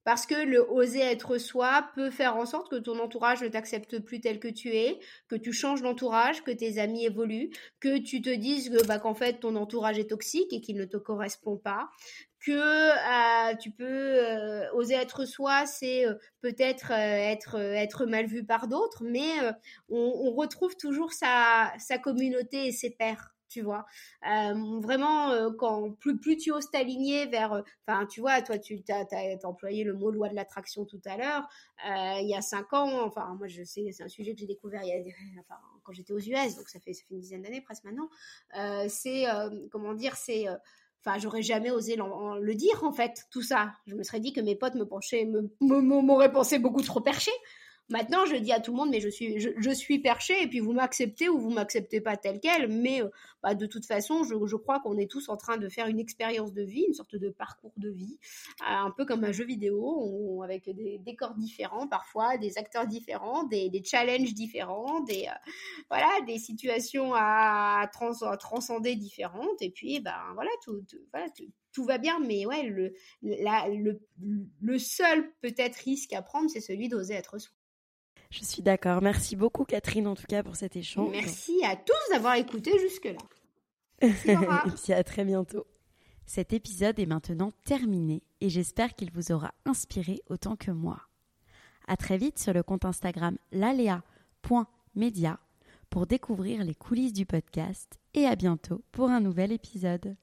[0.05, 3.99] Parce que le oser être soi peut faire en sorte que ton entourage ne t'accepte
[3.99, 4.99] plus tel que tu es,
[5.29, 9.15] que tu changes d'entourage, que tes amis évoluent, que tu te dises que, bah, qu'en
[9.15, 11.91] fait ton entourage est toxique et qu'il ne te correspond pas,
[12.41, 18.45] que euh, tu peux euh, oser être soi, c'est euh, peut-être être être mal vu
[18.45, 19.31] par d'autres, mais
[19.89, 23.85] on, retrouve toujours sa sa communauté et ses pairs tu vois.
[24.23, 29.83] Vraiment, quand plus, plus tu oses t'aligner vers, enfin, tu vois, toi, tu as, employé
[29.83, 31.49] le mot loi de l'attraction tout à l'heure.
[31.85, 34.83] il y a cinq ans, enfin, moi, je sais, c'est un sujet que j'ai découvert
[35.41, 38.09] enfin, quand j'étais aux US, donc ça fait, ça fait une dizaine d'années presque maintenant.
[38.89, 39.25] c'est,
[39.73, 40.47] comment dire, c'est
[41.05, 43.73] enfin j'aurais jamais osé le dire en fait tout ça.
[43.87, 45.29] Je me serais dit que mes potes me penchaient
[45.61, 47.33] m'auraient pensé beaucoup trop perché
[47.91, 50.73] Maintenant, je dis à tout le monde, mais je suis, je, perché, et puis vous
[50.73, 53.09] m'acceptez ou vous m'acceptez pas tel quel, mais euh,
[53.43, 56.53] bah, de toute façon, je, crois qu'on est tous en train de faire une expérience
[56.53, 58.19] de vie, une sorte de parcours de vie,
[58.61, 63.43] euh, un peu comme un jeu vidéo, avec des décors différents parfois, des acteurs différents,
[63.45, 65.51] des, challenges différents, des euh,
[65.91, 72.21] voilà, des situations à, trans, à, transcender différentes, et puis ben voilà, tout, va bien,
[72.21, 77.51] mais ouais, le, le seul peut-être risque à prendre, c'est celui d'oser être soi.
[78.31, 79.03] Je suis d'accord.
[79.03, 81.11] Merci beaucoup, Catherine, en tout cas, pour cet échange.
[81.11, 83.19] Merci à tous d'avoir écouté jusque-là.
[84.65, 85.67] Merci, à très bientôt.
[86.27, 91.01] Cet épisode est maintenant terminé et j'espère qu'il vous aura inspiré autant que moi.
[91.89, 95.41] À très vite sur le compte Instagram lalea.media
[95.91, 100.17] pour découvrir les coulisses du podcast et à bientôt pour un nouvel épisode.